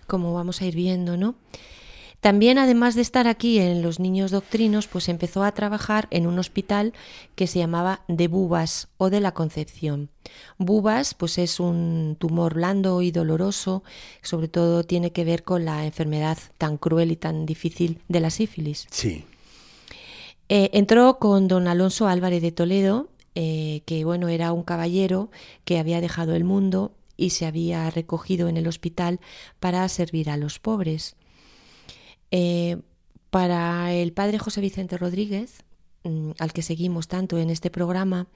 como 0.07 0.35
vamos 0.35 0.61
a 0.61 0.67
ir 0.67 0.75
viendo, 0.75 1.17
¿no? 1.17 1.37
También, 2.21 2.59
además 2.59 2.97
de 2.97 3.03
estar 3.03 3.29
aquí 3.29 3.61
en 3.61 3.81
los 3.81 4.01
niños 4.01 4.33
doctrinos, 4.33 4.89
pues 4.89 5.09
empezó 5.09 5.45
a 5.45 5.53
trabajar 5.53 6.09
en 6.11 6.27
un 6.27 6.39
hospital 6.41 6.93
que 7.37 7.47
se 7.47 7.61
llamaba 7.61 8.03
de 8.09 8.27
Bubas 8.27 8.89
o 8.97 9.09
de 9.09 9.21
la 9.21 9.33
Concepción. 9.33 10.11
Bubas, 10.59 11.15
pues 11.15 11.39
es 11.39 11.61
un 11.61 12.17
tumor 12.19 12.55
blando 12.55 13.03
y 13.03 13.13
doloroso, 13.13 13.85
sobre 14.23 14.49
todo 14.49 14.83
tiene 14.83 15.13
que 15.13 15.25
ver 15.25 15.45
con 15.45 15.65
la 15.65 15.87
enfermedad 15.87 16.39
tan 16.59 16.77
cruel 16.77 17.13
y 17.13 17.17
tan 17.17 17.47
difícil 17.47 18.01
de 18.09 18.21
la 18.21 18.31
sífilis. 18.31 18.89
Sí. 18.91 19.25
Eh, 20.49 20.71
entró 20.73 21.19
con 21.19 21.47
don 21.47 21.69
Alonso 21.69 22.09
Álvarez 22.09 22.43
de 22.43 22.53
Toledo, 22.53 23.09
eh, 23.37 23.83
que 23.87 24.05
bueno, 24.05 24.27
era 24.27 24.53
un 24.53 24.65
caballero 24.65 25.31
que 25.65 25.79
había 25.79 26.01
dejado 26.01 26.35
el 26.35 26.43
mundo 26.43 26.93
y 27.17 27.31
se 27.31 27.47
había 27.47 27.89
recogido 27.91 28.49
en 28.49 28.57
el 28.57 28.67
hospital 28.67 29.21
para 29.61 29.89
servir 29.89 30.31
a 30.31 30.37
los 30.37 30.59
pobres. 30.59 31.15
Eh, 32.31 32.79
para 33.31 33.93
el 33.93 34.13
padre 34.13 34.39
José 34.39 34.61
Vicente 34.61 34.97
Rodríguez, 34.97 35.65
mm, 36.05 36.33
al 36.39 36.53
que 36.53 36.63
seguimos 36.63 37.09
tanto 37.09 37.39
en 37.39 37.51
este 37.51 37.71
programa, 37.71 38.29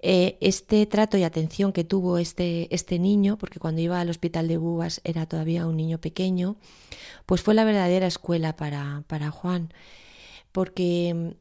eh, 0.00 0.36
este 0.40 0.86
trato 0.86 1.16
y 1.16 1.22
atención 1.22 1.72
que 1.72 1.84
tuvo 1.84 2.18
este, 2.18 2.72
este 2.74 2.98
niño, 2.98 3.38
porque 3.38 3.60
cuando 3.60 3.80
iba 3.80 4.00
al 4.00 4.10
hospital 4.10 4.48
de 4.48 4.56
Bubas 4.56 5.00
era 5.04 5.26
todavía 5.26 5.66
un 5.66 5.76
niño 5.76 5.98
pequeño, 6.00 6.56
pues 7.26 7.42
fue 7.42 7.54
la 7.54 7.64
verdadera 7.64 8.06
escuela 8.08 8.56
para, 8.56 9.04
para 9.06 9.30
Juan, 9.30 9.72
porque, 10.52 11.36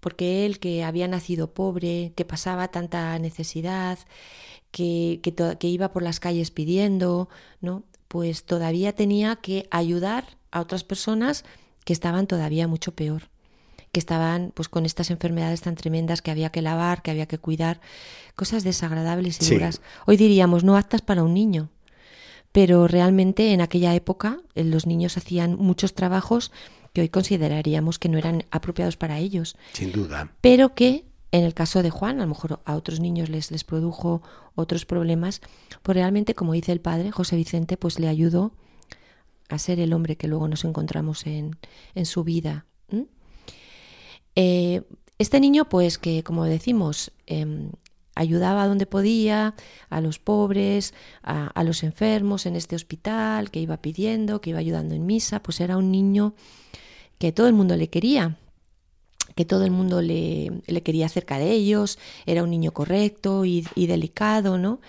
porque 0.00 0.46
él 0.46 0.58
que 0.58 0.84
había 0.84 1.08
nacido 1.08 1.54
pobre, 1.54 2.12
que 2.16 2.24
pasaba 2.24 2.68
tanta 2.68 3.18
necesidad, 3.18 3.98
que, 4.72 5.20
que, 5.22 5.34
que 5.58 5.68
iba 5.68 5.92
por 5.92 6.02
las 6.02 6.20
calles 6.20 6.50
pidiendo, 6.50 7.28
¿no? 7.60 7.84
pues 8.08 8.44
todavía 8.44 8.92
tenía 8.92 9.36
que 9.36 9.68
ayudar 9.70 10.39
a 10.50 10.60
otras 10.60 10.84
personas 10.84 11.44
que 11.84 11.92
estaban 11.92 12.26
todavía 12.26 12.68
mucho 12.68 12.92
peor 12.92 13.30
que 13.92 14.00
estaban 14.00 14.52
pues 14.54 14.68
con 14.68 14.86
estas 14.86 15.10
enfermedades 15.10 15.62
tan 15.62 15.74
tremendas 15.74 16.22
que 16.22 16.30
había 16.30 16.50
que 16.50 16.62
lavar, 16.62 17.02
que 17.02 17.10
había 17.10 17.26
que 17.26 17.38
cuidar, 17.38 17.80
cosas 18.36 18.62
desagradables 18.62 19.40
y 19.42 19.54
duras. 19.54 19.80
Hoy 20.06 20.16
diríamos 20.16 20.64
no 20.64 20.76
aptas 20.76 21.02
para 21.02 21.24
un 21.24 21.34
niño, 21.34 21.70
pero 22.52 22.86
realmente 22.86 23.52
en 23.52 23.60
aquella 23.60 23.94
época 23.94 24.38
eh, 24.54 24.64
los 24.64 24.86
niños 24.86 25.16
hacían 25.16 25.56
muchos 25.56 25.94
trabajos 25.94 26.52
que 26.92 27.00
hoy 27.00 27.08
consideraríamos 27.08 27.98
que 27.98 28.08
no 28.08 28.18
eran 28.18 28.44
apropiados 28.50 28.96
para 28.96 29.18
ellos. 29.18 29.56
Sin 29.72 29.92
duda. 29.92 30.32
Pero 30.40 30.74
que 30.74 31.04
en 31.32 31.44
el 31.44 31.54
caso 31.54 31.82
de 31.82 31.90
Juan, 31.90 32.18
a 32.18 32.22
lo 32.22 32.28
mejor 32.28 32.60
a 32.64 32.74
otros 32.74 32.98
niños 32.98 33.28
les, 33.28 33.52
les 33.52 33.62
produjo 33.62 34.22
otros 34.56 34.84
problemas, 34.84 35.40
pues 35.82 35.94
realmente, 35.94 36.34
como 36.34 36.52
dice 36.52 36.72
el 36.72 36.80
padre, 36.80 37.12
José 37.12 37.36
Vicente, 37.36 37.76
pues 37.76 38.00
le 38.00 38.08
ayudó 38.08 38.52
a 39.50 39.58
ser 39.58 39.80
el 39.80 39.92
hombre 39.92 40.16
que 40.16 40.28
luego 40.28 40.48
nos 40.48 40.64
encontramos 40.64 41.26
en, 41.26 41.56
en 41.94 42.06
su 42.06 42.24
vida. 42.24 42.66
Eh, 44.36 44.82
este 45.18 45.40
niño, 45.40 45.68
pues 45.68 45.98
que 45.98 46.22
como 46.22 46.44
decimos, 46.44 47.12
em, 47.26 47.72
ayudaba 48.14 48.66
donde 48.66 48.86
podía, 48.86 49.54
a 49.88 50.00
los 50.00 50.18
pobres, 50.18 50.94
a, 51.22 51.62
los 51.64 51.82
enfermos 51.82 52.46
en 52.46 52.56
este 52.56 52.76
hospital, 52.76 53.50
que 53.50 53.60
iba 53.60 53.76
pidiendo, 53.78 54.40
que 54.40 54.50
iba 54.50 54.58
ayudando 54.58 54.94
en 54.94 55.06
misa, 55.06 55.42
pues 55.42 55.60
era 55.60 55.76
un 55.76 55.90
niño 55.90 56.34
que 57.18 57.32
todo 57.32 57.48
el 57.48 57.52
mundo 57.52 57.76
le 57.76 57.88
quería, 57.88 58.38
que 59.34 59.44
todo 59.44 59.64
el 59.64 59.70
mundo 59.70 60.00
le, 60.00 60.62
le 60.66 60.82
quería 60.82 61.08
cerca 61.08 61.38
de 61.38 61.50
ellos, 61.52 61.98
era 62.26 62.42
un 62.42 62.50
niño 62.50 62.72
correcto 62.72 63.44
y 63.44 63.62
delicado, 63.74 64.58
¿no? 64.58 64.80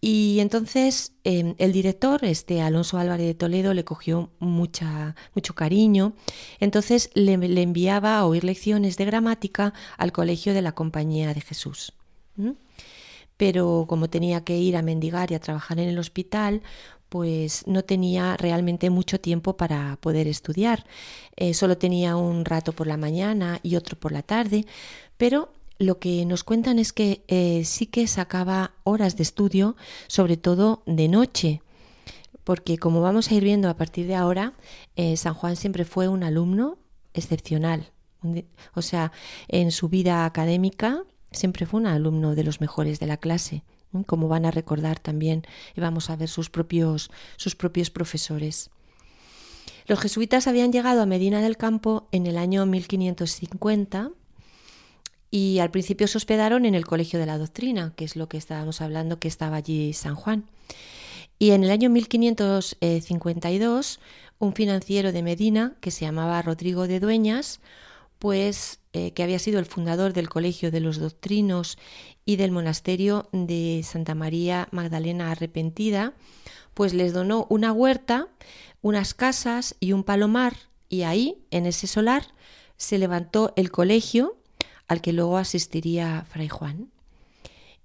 Y 0.00 0.38
entonces 0.40 1.12
em, 1.24 1.54
el 1.58 1.72
director, 1.72 2.24
este 2.24 2.60
Alonso 2.60 2.98
Álvarez 2.98 3.26
de 3.26 3.34
Toledo, 3.34 3.74
le 3.74 3.84
cogió 3.84 4.30
mucha, 4.38 5.16
mucho 5.34 5.54
cariño. 5.54 6.14
Entonces 6.60 7.10
le, 7.14 7.32
enviaba 7.32 8.18
a 8.18 8.26
oír 8.26 8.44
lecciones 8.44 8.96
de 8.96 9.04
gramática 9.04 9.74
al 9.96 10.12
colegio 10.12 10.54
de 10.54 10.62
la 10.62 10.72
Compañía 10.72 11.34
de 11.34 11.40
Jesús. 11.40 11.92
Pero 13.36 13.86
como 13.88 14.08
tenía 14.08 14.44
que 14.44 14.56
ir 14.56 14.76
a 14.76 14.82
mendigar 14.82 15.32
y 15.32 15.34
a 15.34 15.40
trabajar 15.40 15.80
en 15.80 15.88
el 15.88 15.98
hospital, 15.98 16.62
pues 17.08 17.66
no 17.66 17.82
tenía 17.82 18.36
realmente 18.36 18.90
mucho 18.90 19.20
tiempo 19.20 19.56
para 19.56 19.96
poder 20.00 20.28
estudiar. 20.28 20.84
Eh, 21.36 21.54
solo 21.54 21.78
tenía 21.78 22.16
un 22.16 22.44
rato 22.44 22.72
por 22.72 22.86
la 22.86 22.96
mañana 22.96 23.58
y 23.62 23.76
otro 23.76 23.98
por 23.98 24.12
la 24.12 24.22
tarde, 24.22 24.66
pero 25.16 25.50
lo 25.78 25.98
que 25.98 26.24
nos 26.24 26.44
cuentan 26.44 26.78
es 26.78 26.92
que 26.92 27.24
eh, 27.28 27.62
sí 27.64 27.86
que 27.86 28.06
sacaba 28.06 28.72
horas 28.84 29.16
de 29.16 29.22
estudio, 29.22 29.76
sobre 30.08 30.36
todo 30.36 30.82
de 30.86 31.08
noche, 31.08 31.62
porque 32.44 32.78
como 32.78 33.00
vamos 33.00 33.30
a 33.30 33.34
ir 33.34 33.44
viendo 33.44 33.68
a 33.68 33.76
partir 33.76 34.06
de 34.06 34.16
ahora, 34.16 34.54
eh, 34.96 35.16
San 35.16 35.34
Juan 35.34 35.56
siempre 35.56 35.84
fue 35.84 36.08
un 36.08 36.24
alumno 36.24 36.78
excepcional. 37.14 37.92
O 38.74 38.82
sea, 38.82 39.12
en 39.46 39.70
su 39.70 39.88
vida 39.88 40.24
académica 40.24 41.04
siempre 41.30 41.66
fue 41.66 41.80
un 41.80 41.86
alumno 41.86 42.34
de 42.34 42.42
los 42.42 42.60
mejores 42.60 42.98
de 42.98 43.06
la 43.06 43.18
clase, 43.18 43.62
como 44.06 44.26
van 44.26 44.44
a 44.44 44.50
recordar 44.50 44.98
también, 44.98 45.44
y 45.76 45.80
vamos 45.80 46.10
a 46.10 46.16
ver 46.16 46.28
sus 46.28 46.50
propios, 46.50 47.10
sus 47.36 47.54
propios 47.54 47.90
profesores. 47.90 48.70
Los 49.86 50.00
jesuitas 50.00 50.48
habían 50.48 50.72
llegado 50.72 51.00
a 51.00 51.06
Medina 51.06 51.40
del 51.40 51.56
Campo 51.56 52.08
en 52.10 52.26
el 52.26 52.36
año 52.36 52.66
1550 52.66 54.10
y 55.30 55.58
al 55.58 55.70
principio 55.70 56.06
se 56.06 56.18
hospedaron 56.18 56.64
en 56.64 56.74
el 56.74 56.86
Colegio 56.86 57.18
de 57.18 57.26
la 57.26 57.38
Doctrina, 57.38 57.92
que 57.96 58.04
es 58.04 58.16
lo 58.16 58.28
que 58.28 58.36
estábamos 58.36 58.80
hablando, 58.80 59.18
que 59.18 59.28
estaba 59.28 59.56
allí 59.56 59.92
San 59.92 60.14
Juan. 60.14 60.44
Y 61.38 61.50
en 61.50 61.64
el 61.64 61.70
año 61.70 61.90
1552, 61.90 64.00
un 64.38 64.54
financiero 64.54 65.12
de 65.12 65.22
Medina, 65.22 65.76
que 65.80 65.90
se 65.90 66.04
llamaba 66.04 66.42
Rodrigo 66.42 66.88
de 66.88 67.00
Dueñas, 67.00 67.60
pues 68.18 68.80
eh, 68.92 69.12
que 69.12 69.22
había 69.22 69.38
sido 69.38 69.60
el 69.60 69.66
fundador 69.66 70.12
del 70.12 70.28
Colegio 70.28 70.70
de 70.70 70.80
los 70.80 70.98
Doctrinos 70.98 71.78
y 72.24 72.36
del 72.36 72.50
monasterio 72.50 73.28
de 73.32 73.82
Santa 73.84 74.14
María 74.14 74.68
Magdalena 74.70 75.30
Arrepentida, 75.30 76.14
pues 76.74 76.94
les 76.94 77.12
donó 77.12 77.46
una 77.50 77.72
huerta, 77.72 78.28
unas 78.82 79.14
casas 79.14 79.76
y 79.78 79.92
un 79.92 80.04
palomar, 80.04 80.54
y 80.88 81.02
ahí, 81.02 81.44
en 81.50 81.66
ese 81.66 81.86
solar, 81.86 82.28
se 82.76 82.98
levantó 82.98 83.52
el 83.56 83.70
colegio 83.70 84.37
al 84.88 85.00
que 85.00 85.12
luego 85.12 85.36
asistiría 85.36 86.26
Fray 86.28 86.48
Juan 86.48 86.90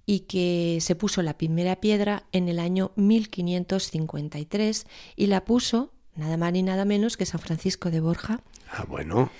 y 0.06 0.20
que 0.20 0.78
se 0.80 0.94
puso 0.94 1.22
la 1.22 1.38
primera 1.38 1.76
piedra 1.76 2.24
en 2.32 2.48
el 2.48 2.58
año 2.58 2.92
1553 2.96 4.86
y 5.16 5.26
la 5.26 5.44
puso 5.44 5.92
nada 6.16 6.36
más 6.36 6.52
ni 6.52 6.62
nada 6.62 6.84
menos 6.84 7.16
que 7.16 7.26
San 7.26 7.40
Francisco 7.40 7.90
de 7.90 8.00
Borja. 8.00 8.40
Ah, 8.70 8.84
bueno. 8.88 9.30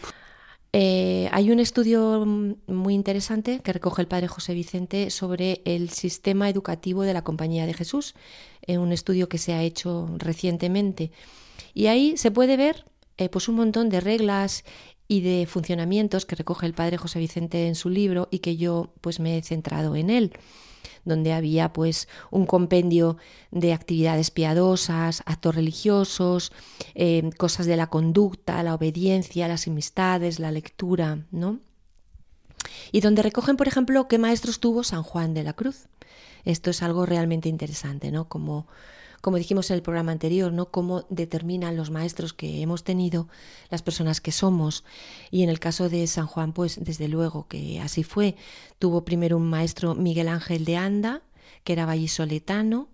Eh, 0.73 1.29
hay 1.31 1.53
un 1.53 1.61
estudio 1.61 2.25
muy 2.27 2.95
interesante 2.95 3.61
que 3.61 3.73
recoge 3.73 4.03
el 4.03 4.09
padre 4.09 4.27
José 4.27 4.55
Vicente 4.55 5.11
sobre 5.11 5.63
el 5.65 5.91
sistema 5.91 6.49
educativo 6.49 7.03
de 7.03 7.15
la 7.15 7.23
Compañía 7.23 7.67
de 7.67 7.75
Jesús, 7.75 8.15
en 8.63 8.81
un 8.81 8.91
estudio 8.91 9.29
que 9.29 9.39
se 9.39 9.53
ha 9.53 9.63
hecho 9.63 10.11
recientemente. 10.19 11.13
Y 11.75 11.87
ahí 11.87 12.17
se 12.17 12.33
puede 12.33 12.57
ver 12.57 12.85
eh, 13.19 13.29
pues 13.29 13.49
un 13.49 13.55
montón 13.55 13.89
de 13.89 14.01
reglas 14.01 14.65
y 15.09 15.21
de 15.21 15.47
funcionamientos 15.47 16.27
que 16.27 16.37
recoge 16.37 16.67
el 16.67 16.75
padre 16.75 16.97
José 16.97 17.19
Vicente 17.19 17.67
en 17.67 17.75
su 17.75 17.91
libro 17.91 18.29
y 18.31 18.39
que 18.39 18.57
yo 18.57 18.93
pues 19.01 19.21
me 19.21 19.37
he 19.37 19.43
centrado 19.43 19.97
en 19.97 20.11
él 20.11 20.33
donde 21.05 21.33
había 21.33 21.73
pues 21.73 22.09
un 22.31 22.47
compendio 22.47 23.17
de 23.51 23.73
actividades 23.73 24.31
piadosas, 24.31 25.23
actos 25.27 25.55
religiosos, 25.55 26.53
eh, 26.95 27.31
cosas 27.37 27.67
de 27.67 27.77
la 27.77 27.89
conducta, 27.89 28.63
la 28.63 28.75
obediencia, 28.75 29.49
las 29.49 29.67
amistades, 29.69 30.39
la 30.39 30.51
lectura, 30.51 31.27
¿no? 31.31 31.61
Y 32.93 33.01
donde 33.01 33.23
recogen, 33.23 33.57
por 33.57 33.69
ejemplo, 33.69 34.09
qué 34.09 34.19
maestros 34.19 34.61
tuvo 34.61 34.83
San 34.83 35.03
Juan 35.03 35.35
de 35.35 35.45
la 35.45 35.53
Cruz. 35.53 35.89
Esto 36.45 36.71
es 36.71 36.83
algo 36.83 37.07
realmente 37.07 37.49
interesante, 37.49 38.11
¿no? 38.11 38.29
Como 38.29 38.67
como 39.25 39.39
dijimos 39.39 39.71
en 39.71 39.77
el 39.77 39.83
programa 39.83 40.13
anterior, 40.13 40.53
¿no? 40.53 40.71
Cómo 40.71 41.07
determinan 41.09 41.79
los 41.79 41.91
maestros 41.91 42.35
que 42.35 42.61
hemos 42.61 42.85
tenido 42.85 43.27
las 43.71 43.81
personas 43.81 44.21
que 44.21 44.33
somos. 44.33 44.85
Y 45.31 45.45
en 45.45 45.49
el 45.49 45.61
caso 45.61 45.89
de 45.89 46.07
San 46.07 46.27
Juan, 46.27 46.53
pues 46.53 46.79
desde 46.85 47.09
luego 47.09 47.49
que 47.49 47.81
así 47.81 48.03
fue. 48.03 48.37
Tuvo 48.79 49.07
primero 49.07 49.39
un 49.39 49.49
maestro 49.49 49.95
Miguel 49.95 50.29
Ángel 50.29 50.67
de 50.67 50.77
Anda, 50.77 51.23
que 51.65 51.73
era 51.73 51.87
vallisoletano, 51.87 52.89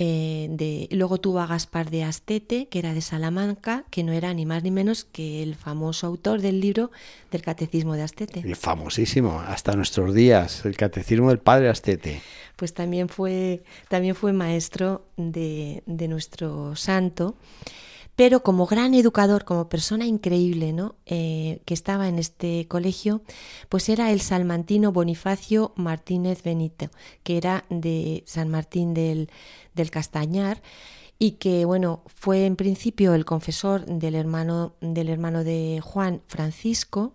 eh, 0.00 0.46
de, 0.50 0.88
luego 0.92 1.18
tuvo 1.18 1.40
a 1.40 1.46
Gaspar 1.48 1.90
de 1.90 2.04
Astete, 2.04 2.68
que 2.68 2.78
era 2.78 2.94
de 2.94 3.00
Salamanca, 3.00 3.84
que 3.90 4.04
no 4.04 4.12
era 4.12 4.32
ni 4.32 4.46
más 4.46 4.62
ni 4.62 4.70
menos 4.70 5.04
que 5.04 5.42
el 5.42 5.56
famoso 5.56 6.06
autor 6.06 6.40
del 6.40 6.60
libro 6.60 6.92
del 7.32 7.42
Catecismo 7.42 7.94
de 7.94 8.02
Astete. 8.02 8.40
El 8.40 8.54
famosísimo, 8.54 9.40
hasta 9.40 9.74
nuestros 9.74 10.14
días, 10.14 10.64
el 10.64 10.76
Catecismo 10.76 11.30
del 11.30 11.40
Padre 11.40 11.68
Astete. 11.68 12.22
Pues 12.54 12.74
también 12.74 13.08
fue, 13.08 13.64
también 13.88 14.14
fue 14.14 14.32
maestro 14.32 15.04
de, 15.16 15.82
de 15.86 16.06
nuestro 16.06 16.76
santo. 16.76 17.34
Pero 18.18 18.42
como 18.42 18.66
gran 18.66 18.94
educador, 18.94 19.44
como 19.44 19.68
persona 19.68 20.04
increíble, 20.04 20.72
¿no? 20.72 20.96
Eh, 21.06 21.62
que 21.66 21.72
estaba 21.72 22.08
en 22.08 22.18
este 22.18 22.66
colegio, 22.66 23.22
pues 23.68 23.88
era 23.88 24.10
el 24.10 24.20
salmantino 24.20 24.90
Bonifacio 24.90 25.72
Martínez 25.76 26.42
Benito, 26.42 26.90
que 27.22 27.36
era 27.36 27.64
de 27.70 28.24
San 28.26 28.48
Martín 28.48 28.92
del, 28.92 29.30
del 29.76 29.92
Castañar 29.92 30.60
y 31.20 31.32
que 31.32 31.64
bueno 31.64 32.02
fue 32.06 32.44
en 32.44 32.56
principio 32.56 33.14
el 33.14 33.24
confesor 33.24 33.86
del 33.86 34.16
hermano 34.16 34.74
del 34.80 35.10
hermano 35.10 35.44
de 35.44 35.80
Juan 35.80 36.20
Francisco 36.26 37.14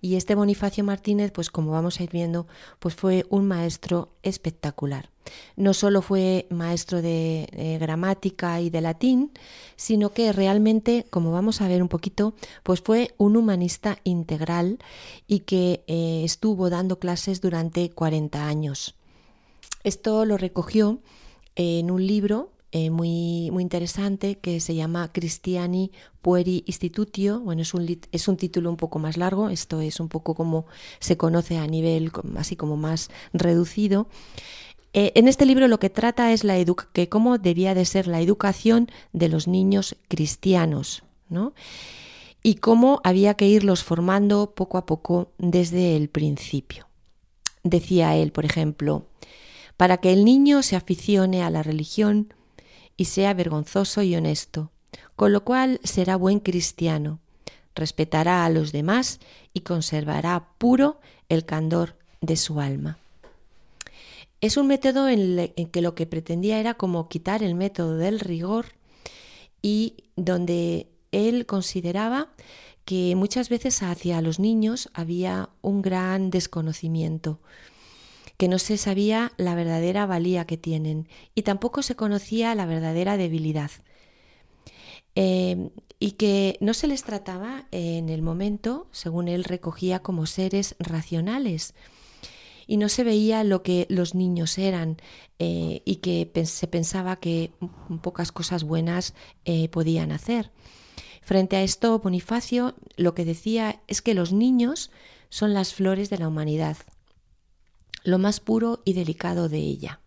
y 0.00 0.16
este 0.16 0.34
Bonifacio 0.34 0.84
Martínez, 0.84 1.32
pues 1.32 1.50
como 1.50 1.72
vamos 1.72 2.00
a 2.00 2.02
ir 2.02 2.10
viendo, 2.10 2.46
pues 2.78 2.94
fue 2.94 3.26
un 3.28 3.46
maestro 3.46 4.10
espectacular. 4.22 5.10
No 5.56 5.74
solo 5.74 6.02
fue 6.02 6.46
maestro 6.50 7.02
de 7.02 7.48
eh, 7.52 7.78
gramática 7.78 8.60
y 8.60 8.70
de 8.70 8.80
latín, 8.80 9.30
sino 9.76 10.10
que 10.10 10.32
realmente, 10.32 11.06
como 11.10 11.32
vamos 11.32 11.60
a 11.60 11.68
ver 11.68 11.82
un 11.82 11.88
poquito, 11.88 12.34
pues 12.62 12.80
fue 12.80 13.14
un 13.18 13.36
humanista 13.36 13.98
integral 14.04 14.78
y 15.26 15.40
que 15.40 15.84
eh, 15.86 16.22
estuvo 16.24 16.70
dando 16.70 16.98
clases 16.98 17.40
durante 17.40 17.90
40 17.90 18.46
años. 18.46 18.94
Esto 19.84 20.24
lo 20.24 20.36
recogió 20.36 21.00
en 21.56 21.90
un 21.90 22.06
libro 22.06 22.50
eh, 22.72 22.90
muy, 22.90 23.50
muy 23.50 23.62
interesante 23.62 24.38
que 24.38 24.60
se 24.60 24.76
llama 24.76 25.10
Christiani 25.12 25.90
Pueri 26.22 26.62
Institutio. 26.66 27.40
Bueno, 27.40 27.62
es 27.62 27.74
un, 27.74 27.98
es 28.12 28.28
un 28.28 28.36
título 28.36 28.70
un 28.70 28.76
poco 28.76 29.00
más 29.00 29.16
largo, 29.16 29.48
esto 29.48 29.80
es 29.80 29.98
un 29.98 30.08
poco 30.08 30.34
como 30.34 30.66
se 31.00 31.16
conoce 31.16 31.58
a 31.58 31.66
nivel 31.66 32.12
así 32.36 32.54
como 32.54 32.76
más 32.76 33.10
reducido. 33.32 34.06
Eh, 34.92 35.12
en 35.14 35.26
este 35.26 35.46
libro 35.46 35.66
lo 35.68 35.80
que 35.80 35.90
trata 35.90 36.32
es 36.32 36.44
la 36.44 36.56
que 36.92 37.08
cómo 37.08 37.38
debía 37.38 37.74
de 37.74 37.84
ser 37.84 38.06
la 38.06 38.20
educación 38.20 38.88
de 39.12 39.28
los 39.28 39.48
niños 39.48 39.96
cristianos, 40.08 41.02
¿no? 41.28 41.54
Y 42.42 42.56
cómo 42.56 43.00
había 43.04 43.34
que 43.34 43.46
irlos 43.46 43.82
formando 43.82 44.54
poco 44.54 44.78
a 44.78 44.86
poco 44.86 45.32
desde 45.38 45.96
el 45.96 46.08
principio. 46.08 46.88
Decía 47.62 48.16
él, 48.16 48.32
por 48.32 48.44
ejemplo, 48.44 49.06
para 49.76 49.98
que 49.98 50.12
el 50.12 50.24
niño 50.24 50.62
se 50.62 50.76
aficione 50.76 51.42
a 51.42 51.50
la 51.50 51.62
religión, 51.62 52.32
y 52.96 53.06
sea 53.06 53.34
vergonzoso 53.34 54.02
y 54.02 54.14
honesto, 54.16 54.70
con 55.16 55.32
lo 55.32 55.44
cual 55.44 55.80
será 55.84 56.16
buen 56.16 56.40
cristiano, 56.40 57.20
respetará 57.74 58.44
a 58.44 58.50
los 58.50 58.72
demás 58.72 59.20
y 59.52 59.60
conservará 59.60 60.48
puro 60.58 61.00
el 61.28 61.44
candor 61.44 61.96
de 62.20 62.36
su 62.36 62.60
alma. 62.60 62.98
Es 64.40 64.56
un 64.56 64.66
método 64.66 65.08
en, 65.08 65.52
que 65.70 65.82
lo 65.82 65.94
que 65.94 66.06
pretendía 66.06 66.58
era 66.58 66.74
como 66.74 67.08
quitar 67.08 67.42
el 67.42 67.54
método 67.54 67.96
del 67.96 68.20
rigor 68.20 68.66
y 69.60 70.04
donde 70.16 70.88
él 71.12 71.44
consideraba 71.44 72.28
que 72.86 73.14
muchas 73.16 73.50
veces 73.50 73.82
hacia 73.82 74.22
los 74.22 74.38
niños 74.38 74.88
había 74.94 75.50
un 75.60 75.82
gran 75.82 76.30
desconocimiento, 76.30 77.38
que 78.40 78.48
no 78.48 78.58
se 78.58 78.78
sabía 78.78 79.32
la 79.36 79.54
verdadera 79.54 80.06
valía 80.06 80.46
que 80.46 80.56
tienen 80.56 81.08
y 81.34 81.42
tampoco 81.42 81.82
se 81.82 81.94
conocía 81.94 82.54
la 82.54 82.64
verdadera 82.64 83.18
debilidad. 83.18 83.70
Eh, 85.14 85.68
y 85.98 86.12
que 86.12 86.56
no 86.62 86.72
se 86.72 86.86
les 86.86 87.04
trataba 87.04 87.66
en 87.70 88.08
el 88.08 88.22
momento, 88.22 88.86
según 88.92 89.28
él 89.28 89.44
recogía, 89.44 89.98
como 89.98 90.24
seres 90.24 90.74
racionales. 90.78 91.74
Y 92.66 92.78
no 92.78 92.88
se 92.88 93.04
veía 93.04 93.44
lo 93.44 93.62
que 93.62 93.84
los 93.90 94.14
niños 94.14 94.56
eran 94.56 94.96
eh, 95.38 95.82
y 95.84 95.96
que 95.96 96.30
se 96.46 96.66
pensaba 96.66 97.16
que 97.16 97.52
pocas 98.00 98.32
cosas 98.32 98.64
buenas 98.64 99.12
eh, 99.44 99.68
podían 99.68 100.12
hacer. 100.12 100.50
Frente 101.20 101.56
a 101.56 101.62
esto, 101.62 101.98
Bonifacio 101.98 102.74
lo 102.96 103.12
que 103.12 103.26
decía 103.26 103.82
es 103.86 104.00
que 104.00 104.14
los 104.14 104.32
niños 104.32 104.90
son 105.28 105.52
las 105.52 105.74
flores 105.74 106.08
de 106.08 106.16
la 106.16 106.28
humanidad, 106.28 106.78
lo 108.04 108.18
más 108.18 108.40
puro 108.40 108.82
y 108.84 108.92
delicado 108.92 109.48
de 109.48 109.58
ella. 109.58 110.00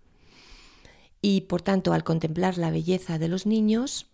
Y 1.21 1.41
por 1.41 1.61
tanto, 1.61 1.93
al 1.93 2.03
contemplar 2.03 2.57
la 2.57 2.71
belleza 2.71 3.17
de 3.17 3.29
los 3.29 3.45
niños, 3.45 4.07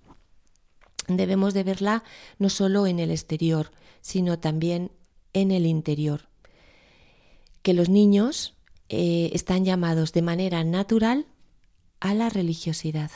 debemos 1.07 1.53
de 1.53 1.63
verla 1.63 2.03
no 2.37 2.49
solo 2.49 2.87
en 2.87 2.99
el 2.99 3.11
exterior, 3.11 3.71
sino 4.01 4.39
también 4.39 4.91
en 5.33 5.51
el 5.51 5.65
interior. 5.65 6.29
Que 7.63 7.73
los 7.73 7.89
niños 7.89 8.55
eh, 8.89 9.31
están 9.33 9.65
llamados 9.65 10.13
de 10.13 10.21
manera 10.21 10.63
natural 10.63 11.25
a 11.99 12.13
la 12.13 12.29
religiosidad. 12.29 13.11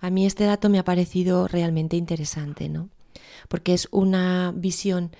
A 0.00 0.10
mí 0.10 0.26
este 0.26 0.44
dato 0.44 0.68
me 0.68 0.78
ha 0.78 0.84
parecido 0.84 1.46
realmente 1.46 1.96
interesante, 1.96 2.68
¿no? 2.68 2.88
Porque 3.48 3.74
es 3.74 3.88
una 3.90 4.52
visión 4.56 5.12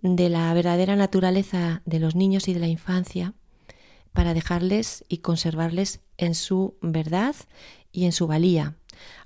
de 0.00 0.28
la 0.28 0.52
verdadera 0.54 0.96
naturaleza 0.96 1.82
de 1.84 1.98
los 1.98 2.14
niños 2.14 2.48
y 2.48 2.54
de 2.54 2.60
la 2.60 2.68
infancia 2.68 3.34
para 4.14 4.32
dejarles 4.32 5.04
y 5.08 5.18
conservarles 5.18 6.00
en 6.16 6.34
su 6.34 6.74
verdad 6.80 7.34
y 7.92 8.06
en 8.06 8.12
su 8.12 8.26
valía. 8.26 8.74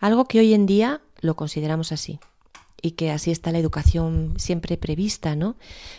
Algo 0.00 0.24
que 0.24 0.40
hoy 0.40 0.54
en 0.54 0.66
día 0.66 1.00
lo 1.20 1.36
consideramos 1.36 1.92
así 1.92 2.18
y 2.80 2.92
que 2.92 3.10
así 3.10 3.30
está 3.30 3.52
la 3.52 3.58
educación 3.58 4.34
siempre 4.38 4.76
prevista, 4.76 5.36
¿no? 5.36 5.56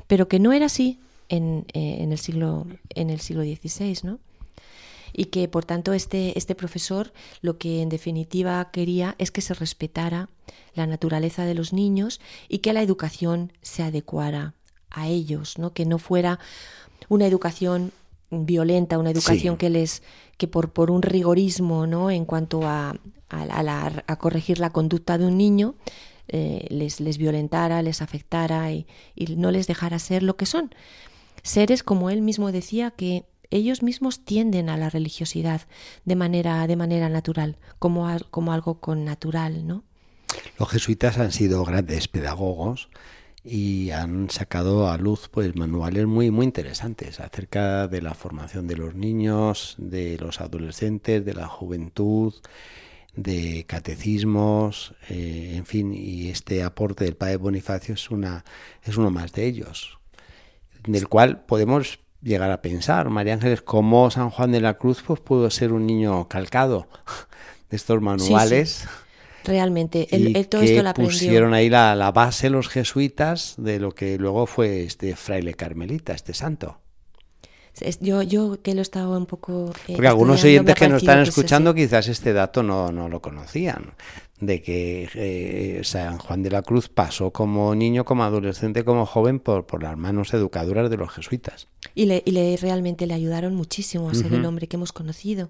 Pero 0.07 0.27
que 0.27 0.39
no 0.39 0.53
era 0.53 0.65
así 0.65 0.99
en, 1.29 1.65
eh, 1.73 2.05
el, 2.09 2.17
siglo, 2.17 2.65
en 2.95 3.09
el 3.09 3.19
siglo 3.19 3.43
XVI, 3.43 3.99
¿no? 4.03 4.19
Y 5.13 5.25
que 5.25 5.47
por 5.47 5.65
tanto 5.65 5.93
este, 5.93 6.37
este 6.37 6.55
profesor 6.55 7.13
lo 7.41 7.57
que 7.57 7.81
en 7.81 7.89
definitiva 7.89 8.69
quería 8.71 9.15
es 9.17 9.31
que 9.31 9.41
se 9.41 9.53
respetara 9.53 10.29
la 10.73 10.87
naturaleza 10.87 11.45
de 11.45 11.55
los 11.55 11.73
niños 11.73 12.19
y 12.47 12.59
que 12.59 12.73
la 12.73 12.81
educación 12.81 13.53
se 13.61 13.83
adecuara 13.83 14.53
a 14.89 15.07
ellos, 15.07 15.59
¿no? 15.59 15.73
Que 15.73 15.85
no 15.85 15.99
fuera 15.99 16.39
una 17.07 17.27
educación 17.27 17.91
violenta, 18.31 18.97
una 18.97 19.11
educación 19.11 19.57
que 19.57 19.69
les 19.69 20.03
que 20.37 20.47
por, 20.47 20.71
por 20.71 20.89
un 20.89 21.01
rigorismo 21.01 21.85
¿no? 21.85 22.11
en 22.11 22.25
cuanto 22.25 22.61
a, 22.63 22.95
a, 23.29 24.15
corregir 24.17 24.59
la 24.59 24.69
conducta 24.69 25.17
de 25.17 25.25
un 25.25 25.37
niño 25.37 25.75
eh, 26.29 26.65
les, 26.69 27.01
les 27.01 27.17
violentara, 27.17 27.81
les 27.81 28.01
afectara 28.01 28.71
y, 28.71 28.85
no 29.35 29.51
les 29.51 29.67
dejara 29.67 29.99
ser 29.99 30.23
lo 30.23 30.37
que 30.37 30.45
son. 30.45 30.73
Seres, 31.43 31.83
como 31.83 32.09
él 32.09 32.21
mismo 32.21 32.51
decía, 32.51 32.91
que 32.91 33.25
ellos 33.49 33.81
mismos 33.81 34.23
tienden 34.23 34.69
a 34.69 34.77
la 34.77 34.89
religiosidad 34.89 35.61
de 36.05 36.15
manera, 36.15 36.65
de 36.67 36.75
manera 36.75 37.09
natural, 37.09 37.57
como, 37.79 38.07
como 38.29 38.53
algo 38.53 38.79
con 38.79 39.03
natural, 39.05 39.65
¿no? 39.65 39.83
Los 40.59 40.69
jesuitas 40.69 41.17
han 41.17 41.31
sido 41.31 41.65
grandes 41.65 42.07
pedagogos 42.07 42.89
y 43.43 43.91
han 43.91 44.29
sacado 44.29 44.89
a 44.89 44.97
luz 44.97 45.29
pues 45.29 45.55
manuales 45.55 46.05
muy 46.05 46.29
muy 46.31 46.45
interesantes 46.45 47.19
acerca 47.19 47.87
de 47.87 48.01
la 48.01 48.13
formación 48.13 48.67
de 48.67 48.77
los 48.77 48.95
niños, 48.95 49.75
de 49.77 50.17
los 50.17 50.41
adolescentes, 50.41 51.23
de 51.25 51.33
la 51.33 51.47
juventud, 51.47 52.33
de 53.15 53.65
catecismos, 53.67 54.93
eh, 55.09 55.53
en 55.55 55.65
fin, 55.65 55.93
y 55.93 56.29
este 56.29 56.63
aporte 56.63 57.05
del 57.05 57.15
padre 57.15 57.37
Bonifacio 57.37 57.93
es 57.93 58.11
una 58.11 58.43
es 58.83 58.97
uno 58.97 59.09
más 59.09 59.31
de 59.31 59.45
ellos, 59.45 59.99
del 60.85 61.07
cual 61.07 61.45
podemos 61.45 61.99
llegar 62.21 62.51
a 62.51 62.61
pensar, 62.61 63.09
María 63.09 63.33
Ángeles, 63.33 63.61
cómo 63.61 64.11
San 64.11 64.29
Juan 64.29 64.51
de 64.51 64.61
la 64.61 64.75
Cruz 64.75 65.01
pues 65.05 65.19
pudo 65.21 65.49
ser 65.49 65.71
un 65.71 65.85
niño 65.85 66.27
calcado 66.27 66.87
de 67.69 67.77
estos 67.77 68.01
manuales. 68.01 68.87
Realmente, 69.45 70.07
él, 70.11 70.47
todo 70.47 70.61
esto 70.61 70.83
lo 70.83 70.89
aprendió. 70.89 71.13
Pusieron 71.13 71.53
ahí 71.53 71.69
la, 71.69 71.95
la, 71.95 72.11
base 72.11 72.49
los 72.49 72.67
jesuitas 72.67 73.55
de 73.57 73.79
lo 73.79 73.93
que 73.93 74.17
luego 74.17 74.45
fue 74.45 74.83
este 74.83 75.15
fraile 75.15 75.53
carmelita, 75.53 76.13
este 76.13 76.33
santo. 76.33 76.79
Yo, 78.01 78.23
yo 78.23 78.61
que 78.61 78.75
lo 78.75 78.81
estaba 78.81 79.17
un 79.17 79.25
poco. 79.25 79.71
Eh, 79.87 79.93
Porque 79.93 80.07
algunos 80.07 80.43
oyentes 80.43 80.75
que 80.75 80.89
nos 80.89 81.01
están 81.01 81.19
escuchando, 81.19 81.73
quizás 81.73 82.07
este 82.07 82.33
dato 82.33 82.63
no, 82.63 82.91
no 82.91 83.09
lo 83.09 83.21
conocían. 83.21 83.93
De 84.39 84.61
que 84.61 85.09
eh, 85.15 85.81
San 85.83 86.17
Juan 86.17 86.43
de 86.43 86.49
la 86.49 86.61
Cruz 86.61 86.87
pasó 86.87 87.31
como 87.31 87.75
niño, 87.75 88.05
como 88.05 88.23
adolescente, 88.23 88.85
como 88.85 89.05
joven 89.05 89.39
por, 89.39 89.65
por 89.65 89.83
las 89.83 89.97
manos 89.97 90.33
educadoras 90.33 90.89
de 90.89 90.97
los 90.97 91.11
jesuitas. 91.11 91.67
Y, 91.93 92.05
le, 92.05 92.23
y 92.25 92.31
le, 92.31 92.55
realmente 92.55 93.05
le 93.05 93.13
ayudaron 93.13 93.55
muchísimo 93.55 94.09
a 94.09 94.13
ser 94.13 94.33
el 94.33 94.45
hombre 94.45 94.67
que 94.67 94.77
hemos 94.77 94.93
conocido. 94.93 95.49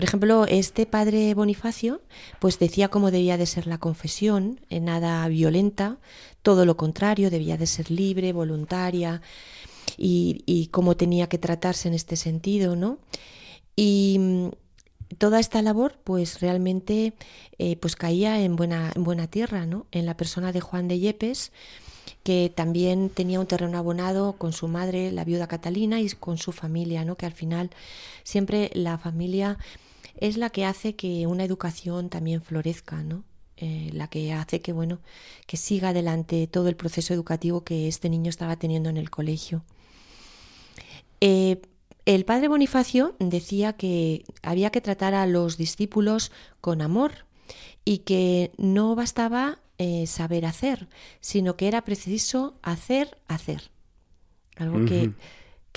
Por 0.00 0.04
ejemplo, 0.06 0.46
este 0.46 0.86
padre 0.86 1.34
Bonifacio, 1.34 2.00
pues 2.38 2.58
decía 2.58 2.88
cómo 2.88 3.10
debía 3.10 3.36
de 3.36 3.44
ser 3.44 3.66
la 3.66 3.76
confesión, 3.76 4.58
en 4.70 4.86
nada 4.86 5.28
violenta, 5.28 5.98
todo 6.40 6.64
lo 6.64 6.78
contrario, 6.78 7.28
debía 7.28 7.58
de 7.58 7.66
ser 7.66 7.90
libre, 7.90 8.32
voluntaria, 8.32 9.20
y, 9.98 10.70
cómo 10.72 10.96
tenía 10.96 11.28
que 11.28 11.36
tratarse 11.36 11.88
en 11.88 11.92
este 11.92 12.16
sentido, 12.16 12.76
¿no? 12.76 12.96
Y 13.76 14.16
mm, 14.18 14.48
toda 15.18 15.38
esta 15.38 15.60
labor, 15.60 15.98
pues 16.02 16.40
realmente, 16.40 17.12
eh, 17.58 17.76
pues 17.76 17.94
caía 17.94 18.40
en 18.40 18.56
buena, 18.56 18.92
en 18.94 19.04
buena 19.04 19.26
tierra, 19.26 19.66
¿no? 19.66 19.84
En 19.92 20.06
la 20.06 20.16
persona 20.16 20.50
de 20.50 20.62
Juan 20.62 20.88
de 20.88 20.98
Yepes, 20.98 21.52
que 22.22 22.50
también 22.54 23.10
tenía 23.10 23.38
un 23.38 23.46
terreno 23.46 23.76
abonado 23.76 24.34
con 24.34 24.54
su 24.54 24.66
madre, 24.66 25.12
la 25.12 25.24
viuda 25.24 25.46
Catalina, 25.46 26.00
y 26.00 26.08
con 26.10 26.38
su 26.38 26.52
familia, 26.52 27.04
¿no? 27.04 27.16
que 27.16 27.26
al 27.26 27.32
final 27.32 27.70
siempre 28.24 28.70
la 28.74 28.98
familia 28.98 29.58
es 30.20 30.36
la 30.36 30.50
que 30.50 30.64
hace 30.64 30.94
que 30.94 31.26
una 31.26 31.44
educación 31.44 32.08
también 32.08 32.42
florezca, 32.42 33.02
¿no? 33.02 33.24
eh, 33.60 33.90
la 33.92 34.08
que 34.08 34.32
hace 34.32 34.62
que 34.62 34.72
bueno 34.72 35.00
que 35.46 35.58
siga 35.58 35.90
adelante 35.90 36.46
todo 36.46 36.68
el 36.68 36.76
proceso 36.76 37.12
educativo 37.12 37.62
que 37.62 37.88
este 37.88 38.08
niño 38.08 38.30
estaba 38.30 38.56
teniendo 38.56 38.88
en 38.88 38.96
el 38.96 39.10
colegio. 39.10 39.62
Eh, 41.20 41.60
el 42.06 42.24
padre 42.24 42.48
Bonifacio 42.48 43.14
decía 43.18 43.74
que 43.74 44.24
había 44.42 44.70
que 44.70 44.80
tratar 44.80 45.12
a 45.12 45.26
los 45.26 45.58
discípulos 45.58 46.32
con 46.62 46.80
amor 46.80 47.26
y 47.84 47.98
que 47.98 48.52
no 48.56 48.94
bastaba 48.94 49.58
eh, 49.76 50.06
saber 50.06 50.46
hacer, 50.46 50.88
sino 51.20 51.56
que 51.56 51.68
era 51.68 51.82
preciso 51.82 52.58
hacer, 52.62 53.18
hacer. 53.28 53.70
Algo 54.56 54.84
que, 54.86 55.12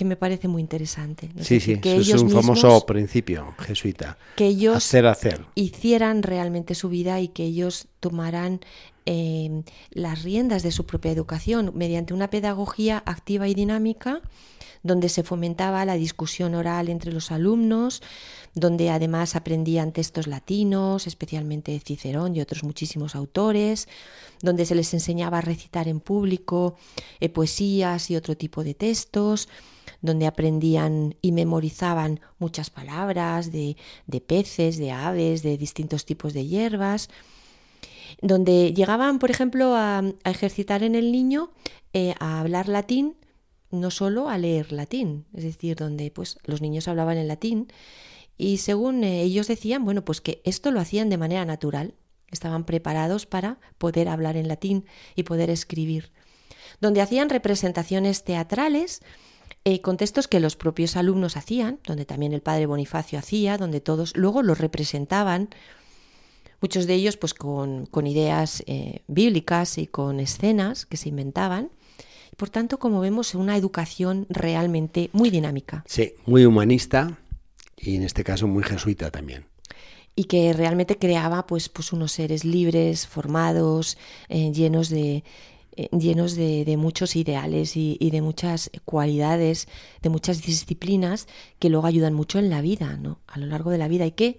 me 0.02 0.16
parece 0.16 0.48
muy 0.48 0.62
interesante. 0.62 1.30
sí, 1.42 1.60
sí, 1.60 1.80
que 1.80 1.94
ellos 1.94 2.10
es 2.10 2.22
un 2.22 2.30
famoso 2.30 2.86
principio 2.86 3.54
jesuita. 3.60 4.18
Que 4.36 4.48
ellos 4.48 4.78
hacer, 4.78 5.06
hacer. 5.06 5.46
hicieran 5.56 6.24
realmente 6.24 6.76
su 6.76 6.90
vida 6.90 7.20
y 7.22 7.28
que 7.28 7.44
ellos 7.44 7.88
tomaran 8.00 8.62
eh, 9.06 9.64
las 9.92 10.24
riendas 10.24 10.64
de 10.64 10.72
su 10.72 10.86
propia 10.86 11.12
educación 11.12 11.72
mediante 11.76 12.14
una 12.14 12.30
pedagogía 12.30 13.04
activa 13.06 13.48
y 13.48 13.54
dinámica 13.54 14.22
donde 14.84 15.08
se 15.10 15.24
fomentaba 15.24 15.86
la 15.86 15.96
discusión 15.96 16.54
oral 16.56 16.90
entre 16.90 17.12
los 17.14 17.32
alumnos, 17.32 18.02
donde 18.54 18.90
además 18.90 19.36
aprendían 19.36 19.94
textos 19.94 20.28
latinos, 20.28 21.08
especialmente 21.08 21.80
Cicerón 21.80 22.36
y 22.36 22.42
otros 22.42 22.64
muchísimos 22.64 23.16
autores, 23.16 23.88
donde 24.42 24.66
se 24.66 24.76
les 24.76 24.94
enseñaba 24.94 25.38
a 25.38 25.42
recitar 25.42 25.88
en 25.88 26.02
público 26.02 26.76
eh, 27.22 27.30
poesías 27.30 28.12
y 28.12 28.18
otro 28.18 28.36
tipo 28.36 28.64
de 28.64 28.74
textos, 28.74 29.48
donde 30.04 30.28
aprendían 30.28 31.16
y 31.22 31.32
memorizaban 31.32 32.20
muchas 32.38 32.70
palabras 32.70 33.52
de, 33.52 33.78
peces, 34.28 34.78
de 34.78 34.92
aves, 34.92 35.44
de 35.44 35.58
distintos 35.58 36.06
tipos 36.06 36.34
de 36.34 36.46
hierbas, 36.46 37.10
donde 38.22 38.74
llegaban, 38.74 39.18
por 39.18 39.32
ejemplo, 39.32 39.76
a, 39.76 40.04
ejercitar 40.26 40.84
en 40.84 40.96
el 40.96 41.12
niño 41.12 41.52
eh, 41.94 42.16
a 42.20 42.42
hablar 42.42 42.68
latín, 42.68 43.16
no 43.72 43.92
solo 43.92 44.30
a 44.30 44.38
leer 44.38 44.74
latín, 44.74 45.26
es 45.34 45.46
decir, 45.46 45.78
donde 45.78 46.12
pues 46.12 46.38
los 46.44 46.62
niños 46.62 46.90
hablaban 46.90 47.18
en 47.18 47.30
latín 47.30 47.70
y 48.38 48.58
según 48.58 49.06
eh, 49.06 49.22
ellos 49.22 49.48
decían, 49.48 49.86
bueno, 49.86 50.04
pues 50.04 50.20
que 50.20 50.42
esto 50.44 50.70
lo 50.72 50.82
hacían 50.82 51.10
de 51.10 51.18
manera 51.18 51.46
natural, 51.46 51.96
estaban 52.30 52.66
preparados 52.66 53.26
para 53.26 53.58
poder 53.78 54.10
hablar 54.10 54.36
en 54.36 54.50
latín 54.50 54.86
y 55.16 55.24
poder 55.24 55.50
escribir, 55.50 56.12
donde 56.82 57.00
hacían 57.00 57.30
representaciones 57.30 58.26
teatrales 58.26 59.02
eh, 59.66 59.82
con 59.82 59.98
textos 59.98 60.28
que 60.28 60.40
los 60.40 60.56
propios 60.56 60.98
alumnos 60.98 61.38
hacían, 61.38 61.80
donde 61.86 62.06
también 62.06 62.34
el 62.34 62.42
padre 62.42 62.66
Bonifacio 62.66 63.18
hacía, 63.18 63.58
donde 63.58 63.80
todos 63.80 64.16
luego 64.18 64.44
los 64.44 64.58
representaban, 64.58 65.50
muchos 66.62 66.86
de 66.86 66.96
ellos 66.96 67.18
pues 67.18 67.34
con, 67.34 67.88
ideas 68.06 68.64
eh, 68.68 69.04
bíblicas 69.08 69.78
y 69.78 69.88
con 69.88 70.20
escenas 70.20 70.86
que 70.86 70.98
se 70.98 71.10
inventaban. 71.10 71.70
Por 72.36 72.50
tanto, 72.50 72.80
como 72.80 73.00
vemos, 73.00 73.36
una 73.36 73.56
educación 73.56 74.26
realmente 74.30 75.10
muy 75.14 75.30
dinámica. 75.30 75.84
Sí, 75.88 76.14
muy 76.26 76.46
humanista, 76.46 77.20
y 77.78 77.96
en 77.96 78.04
este 78.04 78.24
caso 78.24 78.48
muy 78.48 78.64
jesuita 78.64 79.12
también. 79.12 79.46
Y 80.16 80.26
que 80.26 80.54
realmente 80.54 80.98
creaba 80.98 81.48
pues, 81.48 81.70
pues 81.70 81.92
unos 81.92 82.12
seres 82.12 82.46
libres, 82.46 83.08
formados, 83.08 83.98
eh, 84.30 84.52
llenos 84.52 84.90
de, 84.90 85.24
eh, 85.76 85.90
llenos 85.98 86.36
de, 86.36 86.76
muchos 86.78 87.16
ideales 87.16 87.76
y, 87.76 87.98
de 88.12 88.22
muchas 88.22 88.70
cualidades, 88.86 89.68
de 90.02 90.10
muchas 90.10 90.42
disciplinas 90.42 91.28
que 91.60 91.70
luego 91.70 91.88
ayudan 91.88 92.14
mucho 92.14 92.40
en 92.40 92.50
la 92.50 92.62
vida, 92.62 92.98
¿no? 92.98 93.20
a 93.28 93.40
lo 93.40 93.48
largo 93.48 93.72
de 93.72 93.78
la 93.78 93.88
vida 93.88 94.06
y 94.06 94.12
que 94.12 94.38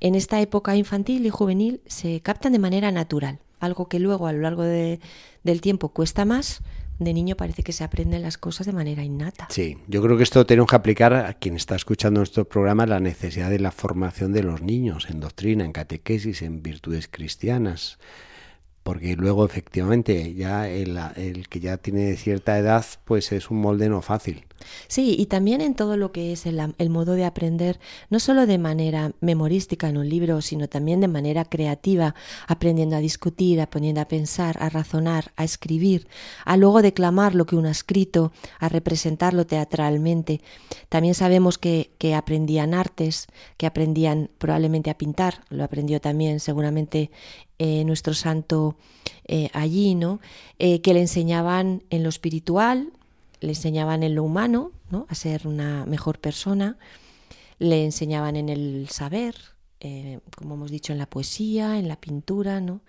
en 0.00 0.14
esta 0.14 0.40
época 0.40 0.76
infantil 0.76 1.24
y 1.24 1.30
juvenil 1.30 1.80
se 1.86 2.20
captan 2.20 2.52
de 2.52 2.58
manera 2.58 2.92
natural, 2.92 3.38
algo 3.60 3.88
que 3.88 3.98
luego 3.98 4.26
a 4.26 4.32
lo 4.32 4.40
largo 4.40 4.62
de, 4.62 5.00
del 5.44 5.60
tiempo 5.60 5.88
cuesta 5.88 6.24
más, 6.24 6.60
de 6.98 7.12
niño 7.12 7.36
parece 7.36 7.62
que 7.62 7.72
se 7.72 7.84
aprenden 7.84 8.22
las 8.22 8.38
cosas 8.38 8.66
de 8.66 8.72
manera 8.72 9.02
innata. 9.02 9.48
Sí, 9.50 9.78
yo 9.86 10.02
creo 10.02 10.16
que 10.16 10.22
esto 10.22 10.46
tenemos 10.46 10.70
que 10.70 10.76
aplicar 10.76 11.14
a 11.14 11.34
quien 11.34 11.56
está 11.56 11.76
escuchando 11.76 12.20
nuestro 12.20 12.46
programa 12.46 12.86
la 12.86 13.00
necesidad 13.00 13.50
de 13.50 13.58
la 13.58 13.70
formación 13.70 14.32
de 14.32 14.42
los 14.42 14.62
niños 14.62 15.08
en 15.10 15.20
doctrina, 15.20 15.64
en 15.64 15.72
catequesis, 15.72 16.42
en 16.42 16.62
virtudes 16.62 17.08
cristianas 17.08 17.98
porque 18.86 19.16
luego 19.16 19.44
efectivamente 19.44 20.32
ya 20.34 20.68
el, 20.68 20.96
el, 21.16 21.48
que 21.48 21.58
ya 21.58 21.76
tiene 21.76 22.16
cierta 22.16 22.56
edad 22.56 22.86
pues 23.04 23.32
es 23.32 23.50
un 23.50 23.60
molde 23.60 23.88
no 23.88 24.00
fácil. 24.00 24.44
Sí, 24.86 25.16
y 25.18 25.26
también 25.26 25.60
en 25.60 25.74
todo 25.74 25.96
lo 25.96 26.12
que 26.12 26.32
es 26.32 26.46
el, 26.46 26.60
el, 26.78 26.90
modo 26.90 27.14
de 27.14 27.24
aprender, 27.24 27.80
no 28.10 28.20
solo 28.20 28.46
de 28.46 28.58
manera 28.58 29.12
memorística 29.20 29.88
en 29.88 29.96
un 29.96 30.08
libro, 30.08 30.40
sino 30.40 30.68
también 30.68 31.00
de 31.00 31.08
manera 31.08 31.44
creativa, 31.44 32.14
aprendiendo 32.46 32.96
a 32.96 33.00
discutir, 33.00 33.60
aprendiendo 33.60 34.00
a 34.00 34.08
pensar, 34.08 34.56
a 34.60 34.68
razonar, 34.68 35.32
a 35.36 35.42
escribir, 35.42 36.06
a 36.44 36.56
luego 36.56 36.80
declamar 36.80 37.34
lo 37.34 37.44
que 37.44 37.56
uno 37.56 37.68
ha 37.68 37.72
escrito, 37.72 38.32
a 38.60 38.68
representarlo 38.68 39.46
teatralmente. 39.46 40.40
También 40.88 41.14
sabemos 41.14 41.58
que, 41.58 41.90
que 41.98 42.14
aprendían 42.14 42.72
artes, 42.72 43.26
que 43.56 43.66
aprendían 43.66 44.30
probablemente 44.38 44.90
a 44.90 44.98
pintar, 44.98 45.42
lo 45.50 45.64
aprendió 45.64 46.00
también 46.00 46.38
seguramente 46.40 47.10
eh, 47.58 47.84
nuestro 47.84 48.14
santo 48.14 48.76
eh, 49.24 49.48
allí, 49.52 49.94
¿no? 49.94 50.20
Eh, 50.58 50.82
que 50.82 50.92
le 50.92 51.00
enseñaban 51.00 51.82
en 51.90 52.02
lo 52.02 52.08
espiritual, 52.08 52.92
le 53.40 53.48
enseñaban 53.48 54.02
en 54.02 54.14
lo 54.14 54.24
humano, 54.24 54.72
¿no? 54.90 55.06
A 55.08 55.14
ser 55.14 55.46
una 55.46 55.86
mejor 55.86 56.18
persona, 56.18 56.76
le 57.58 57.84
enseñaban 57.84 58.36
en 58.36 58.48
el 58.48 58.88
saber, 58.90 59.36
como 60.36 60.54
hemos 60.54 60.70
dicho, 60.70 60.92
en 60.92 60.98
la 60.98 61.06
poesía, 61.06 61.78
en 61.78 61.86
la 61.86 61.96
pintura, 62.00 62.60
¿no? 62.60 62.80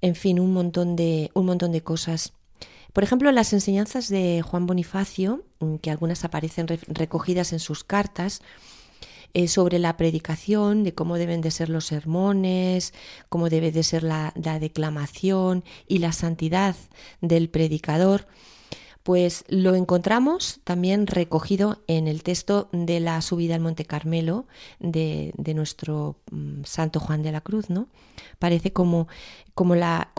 En 0.00 0.14
fin, 0.14 0.38
un 0.38 0.52
montón 0.52 0.96
de, 0.96 1.30
un 1.34 1.46
montón 1.46 1.72
de 1.72 1.82
cosas. 1.82 2.32
Por 2.94 3.02
ejemplo, 3.02 3.32
las 3.32 3.52
enseñanzas 3.52 4.08
de 4.08 4.40
Juan 4.42 4.66
Bonifacio, 4.66 5.44
mm, 5.58 5.76
que 5.76 5.90
algunas 5.90 6.24
aparecen 6.24 6.66
recogidas 6.68 7.52
en 7.52 7.58
sus 7.58 7.84
cartas, 7.84 8.40
sobre 9.48 9.78
la 9.78 9.96
predicación, 9.96 10.84
de 10.84 10.94
cómo 10.94 11.16
deben 11.16 11.40
de 11.40 11.50
ser 11.50 11.68
los 11.68 11.86
sermones, 11.86 12.94
cómo 13.28 13.50
debe 13.50 13.72
de 13.72 13.82
ser 13.82 14.02
la, 14.04 14.32
declamación 14.60 15.64
y 15.88 15.98
la 15.98 16.12
santidad 16.12 16.76
del 17.20 17.48
predicador, 17.48 18.26
pues 19.02 19.44
lo 19.48 19.74
encontramos 19.74 20.60
también 20.64 21.06
recogido 21.06 21.82
en 21.88 22.08
el 22.08 22.22
texto 22.22 22.68
de 22.72 23.00
la 23.00 23.20
subida 23.20 23.54
al 23.54 23.60
Monte 23.60 23.84
Carmelo 23.84 24.46
de, 24.78 25.34
nuestro 25.54 26.16
mm, 26.30 26.62
Santo 26.64 27.00
Juan 27.00 27.22
de 27.22 27.32
la 27.32 27.42
Cruz, 27.42 27.68
¿no? 27.68 27.88
Parece 28.38 28.72
como, 28.72 29.08
como 29.54 29.74
la 29.74 30.12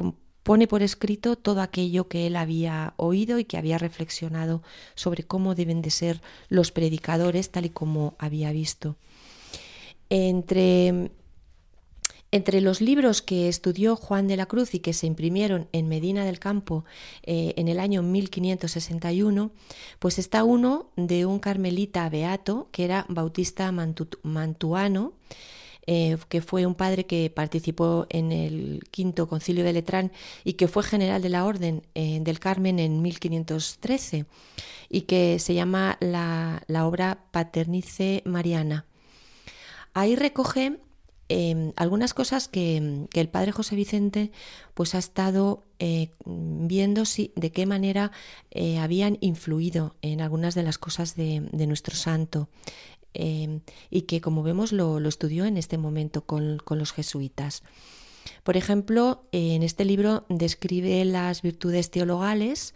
pone 0.46 0.68
por 0.68 0.84
escrito 0.84 1.38
todo 1.38 1.60
aquello 1.60 2.08
que 2.08 2.28
él 2.28 2.36
había 2.36 2.94
oído 2.98 3.40
y 3.40 3.46
que 3.46 3.58
había 3.58 3.80
reflexionado 3.80 4.62
sobre 4.94 5.24
cómo 5.24 5.56
deben 5.56 5.82
de 5.82 5.90
ser 5.90 6.22
los 6.50 6.72
predicadores 6.72 7.50
tal 7.50 7.66
y 7.66 7.72
como 7.72 8.14
había 8.20 8.52
visto. 8.52 8.96
Entre, 10.12 11.10
entre 12.32 12.62
los 12.62 12.80
libros 12.80 13.24
que 13.24 13.50
estudió 13.50 13.96
Juan 13.96 14.28
de 14.28 14.38
la 14.38 14.46
Cruz 14.46 14.76
y 14.76 14.80
que 14.82 14.94
se 14.94 15.08
imprimieron 15.08 15.68
en 15.72 15.88
Medina 15.88 16.24
del 16.26 16.38
Campo 16.38 16.86
eh, 17.24 17.56
en 17.58 17.68
el 17.68 17.80
año 17.80 18.04
1561, 18.04 19.50
pues 19.98 20.20
está 20.20 20.44
uno 20.44 20.92
de 20.96 21.26
un 21.26 21.40
carmelita 21.40 22.08
beato 22.08 22.70
que 22.72 22.86
era 22.86 23.08
Bautista 23.10 23.72
Mantuano, 23.72 25.14
eh, 25.88 26.18
que 26.30 26.42
fue 26.42 26.66
un 26.66 26.74
padre 26.74 27.06
que 27.06 27.30
participó 27.30 28.08
en 28.10 28.32
el 28.32 28.84
quinto 28.90 29.28
concilio 29.28 29.64
de 29.64 29.74
Letrán 29.74 30.12
y 30.44 30.54
que 30.54 30.68
fue 30.68 30.82
general 30.82 31.22
de 31.22 31.30
la 31.30 31.46
Orden 31.46 31.84
eh, 31.94 32.20
del 32.22 32.40
Carmen 32.40 32.80
en 32.80 33.04
1513 33.04 34.26
y 34.90 35.02
que 35.02 35.38
se 35.38 35.54
llama 35.54 35.98
la, 36.00 36.64
obra 36.88 37.20
Paternice 37.30 38.24
Mariana. 38.26 38.86
Ahí 39.94 40.16
recoge 40.16 40.80
em, 41.30 41.72
algunas 41.76 42.16
cosas 42.16 42.48
que, 42.48 43.06
el 43.14 43.30
padre 43.30 43.52
José 43.52 43.76
Vicente 43.76 44.32
pues 44.74 44.96
ha 44.96 45.00
estado 45.00 45.64
eh, 45.78 46.10
viendo 46.26 47.06
si, 47.06 47.32
de 47.36 47.52
qué 47.52 47.68
manera 47.68 48.12
habían 48.82 49.20
influido 49.22 49.96
en 50.02 50.22
algunas 50.22 50.56
de 50.56 50.64
las 50.64 50.78
cosas 50.78 51.16
de 51.16 51.68
nuestro 51.68 51.96
santo 51.96 52.50
Em, 53.16 53.62
y 53.90 54.04
que, 54.04 54.20
como 54.20 54.44
vemos, 54.44 54.74
lo, 54.74 55.00
estudió 55.08 55.46
en 55.46 55.58
este 55.58 55.78
momento 55.78 56.26
con, 56.26 56.60
los 56.70 56.92
jesuitas. 56.92 57.64
Por 58.44 58.58
ejemplo, 58.58 59.24
en 59.32 59.64
este 59.64 59.86
libro 59.86 60.26
describe 60.30 61.06
las 61.06 61.42
virtudes 61.42 61.90
teologales 61.92 62.74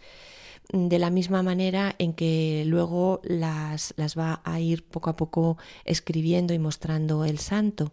de 0.72 0.98
la 0.98 1.10
misma 1.10 1.42
manera 1.42 1.94
en 1.98 2.12
que 2.12 2.62
luego 2.66 3.20
las, 3.24 3.92
va 3.98 4.40
a 4.44 4.60
ir 4.60 4.84
poco 4.84 5.10
a 5.10 5.16
poco 5.16 5.58
escribiendo 5.84 6.54
y 6.54 6.58
mostrando 6.58 7.24
el 7.24 7.38
santo. 7.38 7.92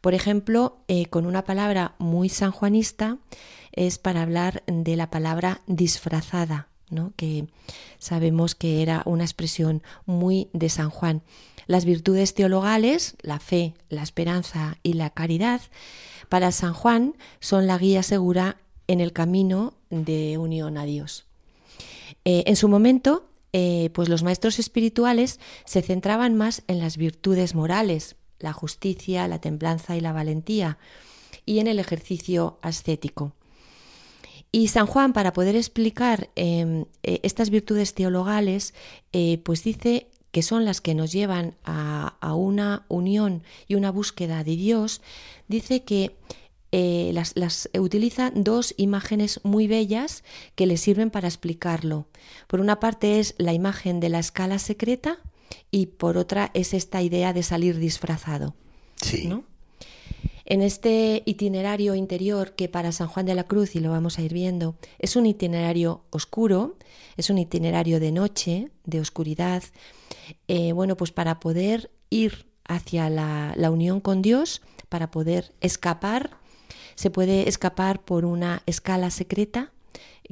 Por 0.00 0.14
ejemplo, 0.14 0.78
eh, 0.88 1.06
con 1.06 1.26
una 1.26 1.44
palabra 1.44 1.94
muy 1.98 2.28
sanjuanista 2.28 3.18
es 3.70 3.98
para 3.98 4.22
hablar 4.22 4.64
de 4.66 4.96
la 4.96 5.10
palabra 5.10 5.62
disfrazada, 5.66 6.68
que 7.16 7.46
sabemos 7.98 8.54
que 8.54 8.82
era 8.82 9.02
una 9.06 9.24
expresión 9.24 9.82
muy 10.06 10.48
de 10.52 10.68
San 10.68 10.90
Juan. 10.90 11.22
Las 11.66 11.84
virtudes 11.84 12.34
teologales, 12.34 13.16
la 13.22 13.38
fe, 13.38 13.74
la 13.88 14.02
esperanza 14.02 14.78
y 14.82 14.94
la 14.94 15.10
caridad, 15.10 15.60
para 16.28 16.52
San 16.52 16.74
Juan 16.74 17.14
son 17.40 17.66
la 17.66 17.78
guía 17.78 18.02
segura 18.02 18.58
en 18.86 19.00
el 19.00 19.12
camino 19.12 19.74
de 19.90 20.38
unión 20.38 20.78
a 20.78 20.84
Dios. 20.84 21.26
Eh, 22.24 22.44
en 22.46 22.56
su 22.56 22.68
momento, 22.68 23.28
eh, 23.52 23.90
pues 23.92 24.08
los 24.08 24.22
maestros 24.22 24.58
espirituales 24.58 25.40
se 25.64 25.82
centraban 25.82 26.34
más 26.34 26.62
en 26.68 26.78
las 26.78 26.96
virtudes 26.96 27.54
morales, 27.54 28.16
la 28.38 28.52
justicia, 28.52 29.28
la 29.28 29.40
templanza 29.40 29.96
y 29.96 30.00
la 30.00 30.12
valentía, 30.12 30.78
y 31.44 31.58
en 31.58 31.66
el 31.66 31.78
ejercicio 31.78 32.58
ascético. 32.62 33.32
Y 34.52 34.68
San 34.68 34.86
Juan, 34.86 35.14
para 35.14 35.32
poder 35.32 35.56
explicar 35.56 36.28
em, 36.36 36.84
eh, 37.02 37.20
estas 37.22 37.48
virtudes 37.48 37.94
teologales, 37.94 38.74
pues 39.44 39.64
dice 39.64 40.08
que 40.32 40.42
son 40.42 40.64
las 40.64 40.80
que 40.80 40.94
nos 40.94 41.12
llevan 41.12 41.54
a, 41.62 42.16
una 42.34 42.84
unión 42.88 43.42
y 43.68 43.74
una 43.74 43.90
búsqueda 43.92 44.42
de 44.42 44.56
Dios, 44.56 45.02
dice 45.46 45.84
que 45.84 46.16
eh, 46.72 47.10
las, 47.12 47.36
las, 47.36 47.68
utiliza 47.78 48.32
dos 48.34 48.74
imágenes 48.78 49.40
muy 49.44 49.66
bellas 49.68 50.24
que 50.54 50.66
le 50.66 50.78
sirven 50.78 51.10
para 51.10 51.28
explicarlo. 51.28 52.06
Por 52.46 52.60
una 52.60 52.80
parte 52.80 53.20
es 53.20 53.34
la 53.36 53.52
imagen 53.52 54.00
de 54.00 54.08
la 54.08 54.18
escala 54.20 54.58
secreta 54.58 55.18
y 55.70 55.86
por 55.86 56.16
otra 56.16 56.50
es 56.54 56.72
esta 56.72 57.02
idea 57.02 57.34
de 57.34 57.42
salir 57.42 57.78
disfrazado. 57.78 58.54
Sí. 58.96 59.30
En 60.44 60.62
este 60.62 61.22
itinerario 61.24 61.94
interior 61.94 62.54
que 62.54 62.68
para 62.68 62.92
San 62.92 63.08
Juan 63.08 63.26
de 63.26 63.34
la 63.34 63.44
Cruz, 63.44 63.76
y 63.76 63.80
lo 63.80 63.90
vamos 63.90 64.18
a 64.18 64.22
ir 64.22 64.32
viendo, 64.32 64.74
es 64.98 65.16
un 65.16 65.26
itinerario 65.26 66.02
oscuro, 66.10 66.76
es 67.16 67.30
un 67.30 67.38
itinerario 67.38 68.00
de 68.00 68.12
noche, 68.12 68.70
de 68.84 69.00
oscuridad, 69.00 69.62
eh, 70.48 70.72
bueno, 70.72 70.96
pues 70.96 71.12
para 71.12 71.40
poder 71.40 71.90
ir 72.10 72.46
hacia 72.64 73.10
la, 73.10 73.70
unión 73.70 74.00
con 74.00 74.22
Dios, 74.22 74.62
para 74.88 75.10
poder 75.10 75.52
escapar, 75.60 76.30
se 76.94 77.10
puede 77.10 77.48
escapar 77.48 78.02
por 78.02 78.24
una 78.24 78.62
escala 78.66 79.10
secreta, 79.10 79.72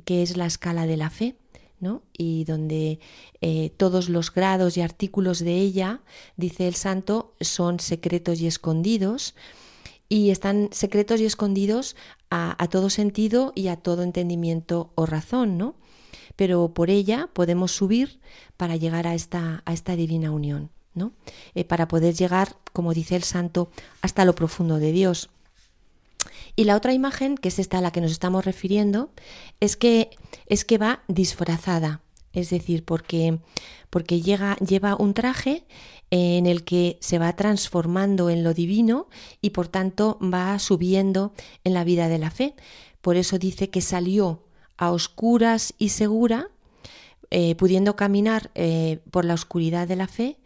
que 0.04 0.22
es 0.22 0.36
la 0.36 0.46
escala 0.46 0.86
de 0.86 0.96
la 0.96 1.10
fe, 1.10 1.36
¿no? 1.80 2.02
y 2.12 2.44
donde 2.44 3.00
eh, 3.40 3.72
todos 3.76 4.08
los 4.08 4.32
grados 4.32 4.76
y 4.76 4.82
artículos 4.82 5.38
de 5.38 5.54
ella, 5.54 6.00
dice 6.36 6.68
el 6.68 6.74
santo, 6.74 7.32
son 7.40 7.80
secretos 7.80 8.40
y 8.40 8.46
escondidos, 8.46 9.34
y 10.10 10.30
están 10.30 10.68
secretos 10.72 11.20
y 11.20 11.24
escondidos 11.24 11.96
a, 12.30 12.68
todo 12.68 12.90
sentido 12.90 13.52
y 13.54 13.68
a 13.68 13.76
todo 13.76 14.02
entendimiento 14.02 14.92
o 14.96 15.06
razón, 15.06 15.56
¿no? 15.56 15.76
pero 16.36 16.74
por 16.74 16.90
ella 16.90 17.28
podemos 17.32 17.72
subir 17.72 18.20
para 18.56 18.76
llegar 18.76 19.06
a 19.06 19.14
esta, 19.14 19.62
a 19.64 19.72
esta 19.72 19.96
divina 19.96 20.30
unión, 20.30 20.70
¿no? 20.94 21.12
Eh, 21.54 21.64
para 21.64 21.86
poder 21.86 22.14
llegar, 22.14 22.56
como 22.72 22.94
dice 22.94 23.14
el 23.14 23.24
santo, 23.24 23.70
hasta 24.00 24.24
lo 24.24 24.34
profundo 24.34 24.78
de 24.78 24.90
Dios. 24.92 25.28
Y 26.56 26.64
la 26.64 26.76
otra 26.76 26.92
imagen, 26.92 27.36
que 27.36 27.48
es 27.48 27.58
esta 27.58 27.78
a 27.78 27.80
la 27.80 27.90
que 27.90 28.00
nos 28.00 28.10
estamos 28.10 28.44
refiriendo, 28.44 29.10
es 29.60 29.76
que, 29.76 30.10
es 30.46 30.64
que 30.64 30.78
va 30.78 31.02
disfrazada, 31.08 32.00
es 32.32 32.50
decir, 32.50 32.84
porque, 32.84 33.38
porque 33.90 34.20
lleva 34.20 34.96
un 34.98 35.14
traje 35.14 35.64
en 36.10 36.46
el 36.46 36.64
que 36.64 36.98
se 37.00 37.18
va 37.18 37.34
transformando 37.34 38.30
en 38.30 38.42
lo 38.42 38.52
divino 38.54 39.08
y 39.40 39.50
por 39.50 39.68
tanto 39.68 40.18
va 40.22 40.58
subiendo 40.58 41.32
en 41.64 41.74
la 41.74 41.84
vida 41.84 42.08
de 42.08 42.18
la 42.18 42.30
fe. 42.30 42.54
Por 43.00 43.16
eso 43.16 43.38
dice 43.38 43.70
que 43.70 43.80
salió 43.80 44.42
a 44.76 44.90
oscuras 44.90 45.74
y 45.78 45.90
segura, 45.90 46.48
eh, 47.30 47.54
pudiendo 47.54 47.96
caminar 47.96 48.50
eh, 48.54 48.98
por 49.10 49.24
la 49.24 49.34
oscuridad 49.34 49.86
de 49.86 49.96
la 49.96 50.08
fe, 50.08 50.38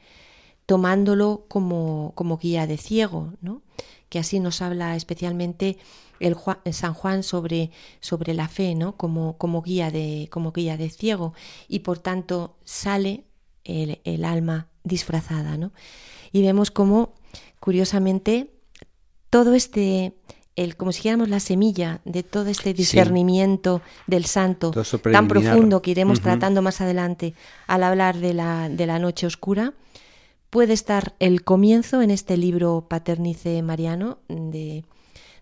tomándolo 0.67 1.45
como, 1.49 2.13
como 2.15 2.39
guía 2.39 2.67
de 2.67 2.77
ciego, 2.77 3.33
¿no? 3.41 3.63
Que 4.09 4.19
así 4.19 4.41
nos 4.41 4.63
habla 4.63 4.97
especialmente 4.97 5.79
el 6.21 6.37
San 6.73 6.95
Juan 6.95 7.23
sobre, 7.23 7.71
sobre 8.01 8.35
la 8.35 8.49
fe, 8.49 8.75
¿no? 8.75 8.97
como, 8.97 9.37
como, 9.37 9.63
guía 9.63 9.91
de, 9.91 10.29
como 10.31 10.53
guía 10.53 10.77
de 10.77 10.89
ciego, 10.91 11.35
y 11.69 11.81
por 11.81 11.99
tanto 11.99 12.57
sale 12.65 13.25
el, 13.65 14.01
el 14.05 14.25
alma 14.25 14.69
disfrazada. 14.85 15.57
¿no? 15.57 15.73
Y 16.33 16.43
vemos 16.43 16.71
cómo, 16.71 17.15
curiosamente, 17.61 18.51
todo 19.31 19.55
este, 19.55 20.15
el, 20.57 20.77
como 20.77 20.93
si 20.93 20.99
dijéramos 20.99 21.29
la 21.29 21.41
semilla 21.41 22.01
de 22.05 22.23
todo 22.23 22.47
este 22.49 22.73
discernimiento 22.75 23.83
del 24.07 24.25
santo 24.27 24.71
tan 25.11 25.29
profundo 25.29 25.83
que 25.83 25.91
iremos 25.91 26.21
tratando 26.21 26.63
más 26.63 26.81
adelante 26.81 27.35
al 27.67 27.83
hablar 27.83 28.19
de 28.19 28.35
la, 28.35 28.69
de 28.69 28.87
la 28.87 28.99
noche 28.99 29.27
oscura, 29.27 29.75
puede 30.55 30.73
estar 30.73 31.17
el 31.19 31.43
comienzo 31.43 32.01
en 32.01 32.13
este 32.13 32.37
libro 32.37 32.87
Paternice 32.89 33.61
Mariano 33.63 34.19
de, 34.29 34.85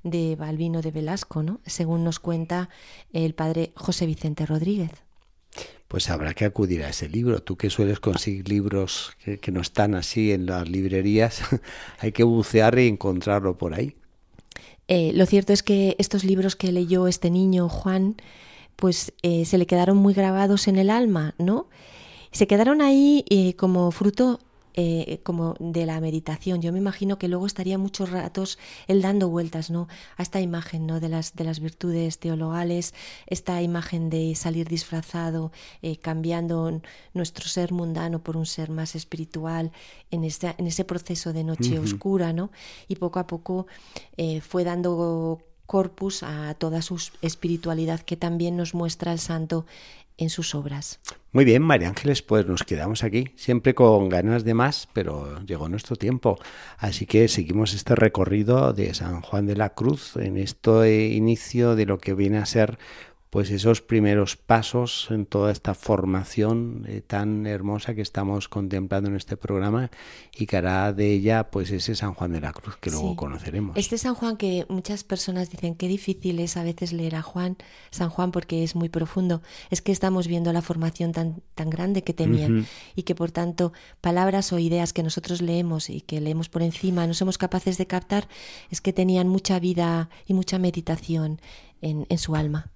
de 0.02 0.36
Balbino 0.36 0.80
de 0.80 0.90
Velasco, 0.90 1.42
¿no? 1.42 1.60
según 1.66 2.02
nos 2.02 2.18
cuenta 2.18 2.70
el 3.12 3.34
padre 3.34 3.72
José 3.76 4.06
Vicente 4.06 4.46
Rodríguez. 4.46 4.90
Pues 5.86 6.08
habrá 6.08 6.32
que 6.32 6.46
acudir 6.46 6.82
a 6.82 6.88
ese 6.88 7.10
libro. 7.10 7.42
Tú 7.42 7.58
que 7.58 7.68
sueles 7.68 8.00
conseguir 8.00 8.48
libros 8.48 9.12
que, 9.22 9.38
que 9.38 9.52
no 9.52 9.60
están 9.60 9.94
así 9.94 10.32
en 10.32 10.46
las 10.46 10.66
librerías, 10.66 11.42
hay 11.98 12.12
que 12.12 12.24
bucear 12.24 12.78
y 12.78 12.88
encontrarlo 12.88 13.58
por 13.58 13.74
ahí. 13.74 13.94
Eh, 14.88 15.12
lo 15.12 15.26
cierto 15.26 15.52
es 15.52 15.62
que 15.62 15.94
estos 15.98 16.24
libros 16.24 16.56
que 16.56 16.72
leyó 16.72 17.06
este 17.06 17.30
niño, 17.30 17.68
Juan, 17.68 18.16
pues 18.76 19.12
eh, 19.20 19.44
se 19.44 19.58
le 19.58 19.66
quedaron 19.66 19.98
muy 19.98 20.14
grabados 20.14 20.68
en 20.68 20.78
el 20.78 20.88
alma, 20.88 21.34
¿no? 21.36 21.68
Se 22.30 22.46
quedaron 22.46 22.80
ahí 22.80 23.26
eh, 23.28 23.52
como 23.56 23.90
fruto 23.90 24.40
eh, 24.74 25.20
como 25.22 25.54
de 25.58 25.86
la 25.86 26.00
meditación. 26.00 26.62
Yo 26.62 26.72
me 26.72 26.78
imagino 26.78 27.18
que 27.18 27.28
luego 27.28 27.46
estaría 27.46 27.78
muchos 27.78 28.10
ratos 28.10 28.58
él 28.86 29.02
dando 29.02 29.28
vueltas 29.28 29.70
¿no? 29.70 29.88
a 30.16 30.22
esta 30.22 30.40
imagen 30.40 30.86
¿no? 30.86 31.00
de, 31.00 31.08
las, 31.08 31.34
de 31.34 31.44
las 31.44 31.60
virtudes 31.60 32.18
teologales, 32.18 32.94
esta 33.26 33.60
imagen 33.62 34.10
de 34.10 34.34
salir 34.34 34.68
disfrazado, 34.68 35.52
eh, 35.82 35.96
cambiando 35.96 36.80
nuestro 37.14 37.48
ser 37.48 37.72
mundano 37.72 38.22
por 38.22 38.36
un 38.36 38.46
ser 38.46 38.70
más 38.70 38.94
espiritual 38.94 39.72
en, 40.10 40.24
en 40.24 40.66
ese 40.66 40.84
proceso 40.84 41.32
de 41.32 41.44
noche 41.44 41.78
oscura, 41.78 42.32
¿no? 42.32 42.50
y 42.88 42.96
poco 42.96 43.18
a 43.18 43.26
poco 43.26 43.66
eh, 44.16 44.40
fue 44.40 44.64
dando 44.64 45.40
corpus 45.66 46.22
a 46.22 46.54
toda 46.54 46.82
su 46.82 46.96
espiritualidad 47.22 48.00
que 48.00 48.16
también 48.16 48.56
nos 48.56 48.74
muestra 48.74 49.12
el 49.12 49.18
santo 49.18 49.64
en 50.16 50.30
sus 50.30 50.54
obras. 50.54 51.00
Muy 51.32 51.44
bien, 51.44 51.62
María 51.62 51.88
Ángeles, 51.88 52.20
pues 52.20 52.46
nos 52.46 52.62
quedamos 52.62 53.04
aquí, 53.04 53.32
siempre 53.36 53.74
con 53.74 54.08
ganas 54.08 54.44
de 54.44 54.52
más, 54.52 54.88
pero 54.92 55.40
llegó 55.46 55.68
nuestro 55.68 55.96
tiempo. 55.96 56.38
Así 56.76 57.06
que 57.06 57.26
seguimos 57.28 57.72
este 57.72 57.94
recorrido 57.94 58.72
de 58.72 58.92
San 58.92 59.22
Juan 59.22 59.46
de 59.46 59.56
la 59.56 59.70
Cruz 59.70 60.16
en 60.16 60.36
este 60.36 61.06
inicio 61.06 61.74
de 61.74 61.86
lo 61.86 61.98
que 61.98 62.12
viene 62.12 62.38
a 62.38 62.46
ser 62.46 62.78
pues 63.32 63.50
esos 63.50 63.80
primeros 63.80 64.36
pasos 64.36 65.08
en 65.10 65.24
toda 65.24 65.52
esta 65.52 65.72
formación 65.72 66.84
eh, 66.86 67.00
tan 67.00 67.46
hermosa 67.46 67.94
que 67.94 68.02
estamos 68.02 68.46
contemplando 68.50 69.08
en 69.08 69.16
este 69.16 69.38
programa 69.38 69.90
y 70.36 70.44
que 70.44 70.58
hará 70.58 70.92
de 70.92 71.14
ella 71.14 71.50
pues 71.50 71.70
ese 71.70 71.94
San 71.94 72.12
Juan 72.12 72.32
de 72.32 72.42
la 72.42 72.52
Cruz 72.52 72.76
que 72.76 72.90
luego 72.90 73.16
conoceremos. 73.16 73.74
Este 73.78 73.96
San 73.96 74.14
Juan 74.14 74.36
que 74.36 74.66
muchas 74.68 75.02
personas 75.02 75.48
dicen 75.48 75.76
que 75.76 75.88
difícil 75.88 76.40
es 76.40 76.58
a 76.58 76.62
veces 76.62 76.92
leer 76.92 77.14
a 77.14 77.22
Juan, 77.22 77.56
San 77.90 78.10
Juan 78.10 78.32
porque 78.32 78.64
es 78.64 78.76
muy 78.76 78.90
profundo, 78.90 79.40
es 79.70 79.80
que 79.80 79.92
estamos 79.92 80.28
viendo 80.28 80.52
la 80.52 80.60
formación 80.60 81.12
tan, 81.12 81.40
tan 81.54 81.70
grande 81.70 82.04
que 82.04 82.12
tenían 82.12 82.66
y 82.94 83.04
que 83.04 83.14
por 83.14 83.30
tanto 83.30 83.72
palabras 84.02 84.52
o 84.52 84.58
ideas 84.58 84.92
que 84.92 85.02
nosotros 85.02 85.40
leemos 85.40 85.88
y 85.88 86.02
que 86.02 86.20
leemos 86.20 86.50
por 86.50 86.60
encima 86.60 87.06
no 87.06 87.14
somos 87.14 87.38
capaces 87.38 87.78
de 87.78 87.86
captar, 87.86 88.28
es 88.68 88.82
que 88.82 88.92
tenían 88.92 89.26
mucha 89.28 89.58
vida 89.58 90.10
y 90.26 90.34
mucha 90.34 90.58
meditación 90.58 91.40
en, 91.80 92.04
en 92.10 92.18
su 92.18 92.36
alma. 92.36 92.71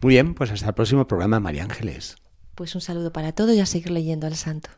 Muy 0.00 0.14
bien, 0.14 0.34
pues 0.34 0.50
hasta 0.50 0.68
el 0.68 0.74
próximo 0.74 1.06
programa, 1.06 1.40
María 1.40 1.64
Ángeles. 1.64 2.16
Pues 2.54 2.74
un 2.74 2.80
saludo 2.80 3.12
para 3.12 3.32
todos 3.32 3.54
y 3.54 3.60
a 3.60 3.66
seguir 3.66 3.90
leyendo 3.90 4.26
al 4.26 4.36
santo. 4.36 4.70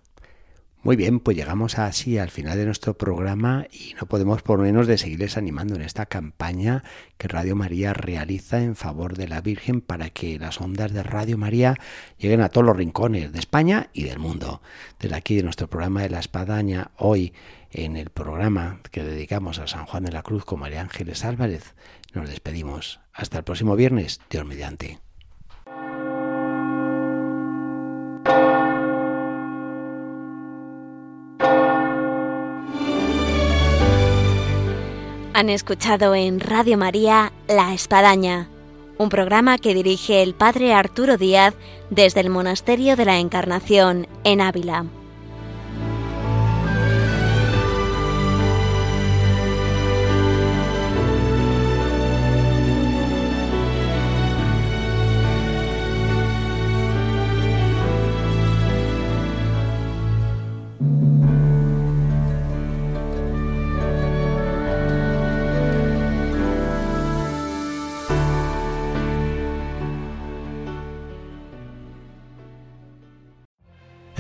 Muy 0.85 0.97
bien, 0.97 1.21
pues 1.21 1.37
llegamos 1.37 1.79
así 1.79 2.19
al 2.19 2.31
final 2.31 2.59
de 2.59 2.65
nuestro 2.65 2.99
programa 2.99 3.69
y 3.71 3.95
no 4.01 4.09
podemos 4.09 4.43
por 4.43 4.59
menos 4.59 4.89
de 4.89 4.99
seguirles 4.99 5.37
animando 5.37 5.77
en 5.77 5.83
esta 5.83 6.07
campaña 6.07 6.83
que 7.19 7.29
Radio 7.29 7.55
María 7.55 7.93
realiza 7.93 8.61
en 8.61 8.75
favor 8.75 9.17
de 9.17 9.29
la 9.29 9.41
Virgen 9.41 9.81
para 9.81 10.11
que 10.11 10.41
las 10.41 10.61
ondas 10.61 10.93
de 10.93 11.05
Radio 11.05 11.39
María 11.39 11.79
lleguen 12.19 12.41
a 12.41 12.49
todos 12.49 12.67
los 12.67 12.77
rincones 12.77 13.33
de 13.33 13.39
España 13.39 13.91
y 13.93 14.03
del 14.03 14.19
mundo. 14.19 14.61
Desde 14.99 15.15
aquí 15.15 15.37
de 15.37 15.45
nuestro 15.45 15.71
programa 15.71 16.03
de 16.03 16.11
la 16.11 16.19
Espadaña, 16.19 16.91
hoy 16.97 17.33
en 17.71 17.97
el 17.97 18.11
programa 18.11 18.81
que 18.91 19.05
dedicamos 19.05 19.61
a 19.61 19.69
San 19.69 19.87
Juan 19.87 20.05
de 20.05 20.11
la 20.11 20.25
Cruz 20.25 20.45
con 20.45 20.59
María 20.59 20.81
Ángeles 20.81 21.25
Álvarez, 21.25 21.75
nos 22.15 22.29
despedimos. 22.29 23.01
Hasta 23.13 23.39
el 23.39 23.45
próximo 23.45 23.77
viernes, 23.77 24.21
Dios 24.31 24.45
mediante. 24.45 24.99
Han 35.35 35.49
escuchado 35.49 36.15
en 36.15 36.41
Radio 36.41 36.79
María 36.79 37.33
La 37.49 37.75
Espadaña, 37.75 38.49
un 38.99 39.09
programa 39.09 39.59
que 39.59 39.75
dirige 39.75 40.23
el 40.23 40.35
Padre 40.35 40.73
Arturo 40.73 41.17
Díaz 41.17 41.55
desde 41.91 42.21
el 42.21 42.31
Monasterio 42.31 42.97
de 42.97 43.07
la 43.07 43.19
Encarnación 43.19 44.07
en 44.25 44.41
Ávila. 44.41 44.87